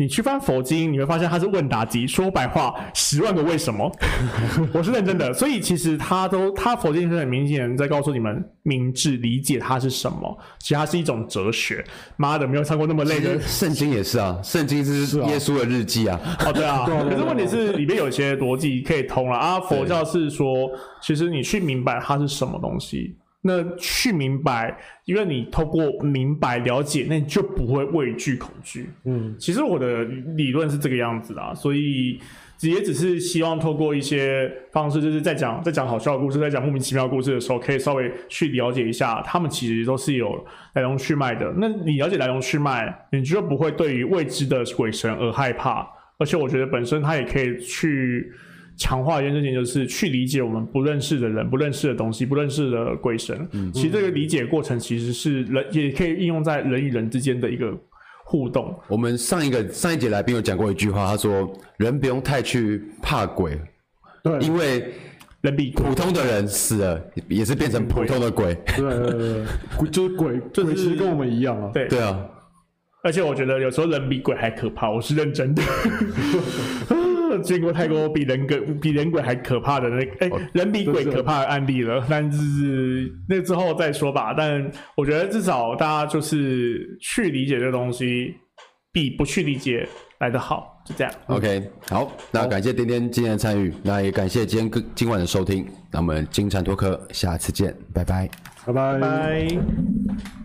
[0.00, 3.94] 你去翻佛经，你会发现它是问答集，说白话十万个为什么，
[4.72, 5.30] 我是认真的。
[5.34, 10.38] 所以其实他都，他佛经是很明显在告诉你们，明智理解它是什么。
[10.58, 11.84] 其实它是一种哲学。
[12.16, 13.38] 妈的，没有唱过那么累的。
[13.42, 16.18] 圣经也是啊，圣经是耶稣的日记啊。
[16.24, 16.86] 啊 哦，对啊。
[16.86, 19.60] 可是问题是里面有些逻辑可以通了啊。
[19.60, 20.70] 佛教是说，
[21.02, 23.18] 其实你去明白它是什么东西。
[23.42, 28.90] 那去明白，因为你透过明白了解，那你就不会畏惧恐惧。
[29.04, 32.20] 嗯，其实我的理论是这个样子啊，所以
[32.60, 40.44] 也只是希望透过一些方式，就是在讲在讲好笑的故事，在讲莫名其妙的故事的时候，可以稍微去了解一下，他们其实都是有
[40.74, 41.50] 来龙去脉的。
[41.56, 45.88] 那你了解来龙去脉，你就不会对于未知的鬼神而害怕，
[46.18, 48.30] 而且我觉得本身它也可以去。
[48.80, 53.46] 强化一件事情，就是去理解我们不认识的人、不认识的东西、不认识的鬼神。
[53.52, 57.76] 嗯，其实这个理解过程其实是人也可以应用在人与人之间的一个
[58.24, 58.74] 互动。
[58.88, 63.60] 我们上一个上一节来宾有讲过一句话，他说：“人不用太去怕鬼，
[64.24, 64.92] 对，因为
[65.42, 66.98] 人比普通的人死了
[67.28, 69.44] 也是变成普通的鬼。”对对对，
[69.76, 71.70] 鬼 就是鬼，就是其实跟我们一样啊。
[71.74, 72.18] 对对啊，
[73.04, 75.62] 而且我觉得有时候人比鬼还可怕，我是认真的。
[77.40, 84.34] 见过太多比人鬼比人鬼还可怕的那哎、欸、人比鬼可怕的案例了，但是那之后再说吧。
[84.36, 88.34] 但我觉得至少大家就是去理解这东西，
[88.92, 89.88] 比不去理解
[90.18, 91.12] 来得好，就这样。
[91.26, 98.28] OK，好，那感谢天天今天的参与，那也感谢今天今晚的收听，那我们金蝉脱壳，下次见，拜拜，
[98.66, 98.98] 拜拜。
[98.98, 100.39] 拜拜。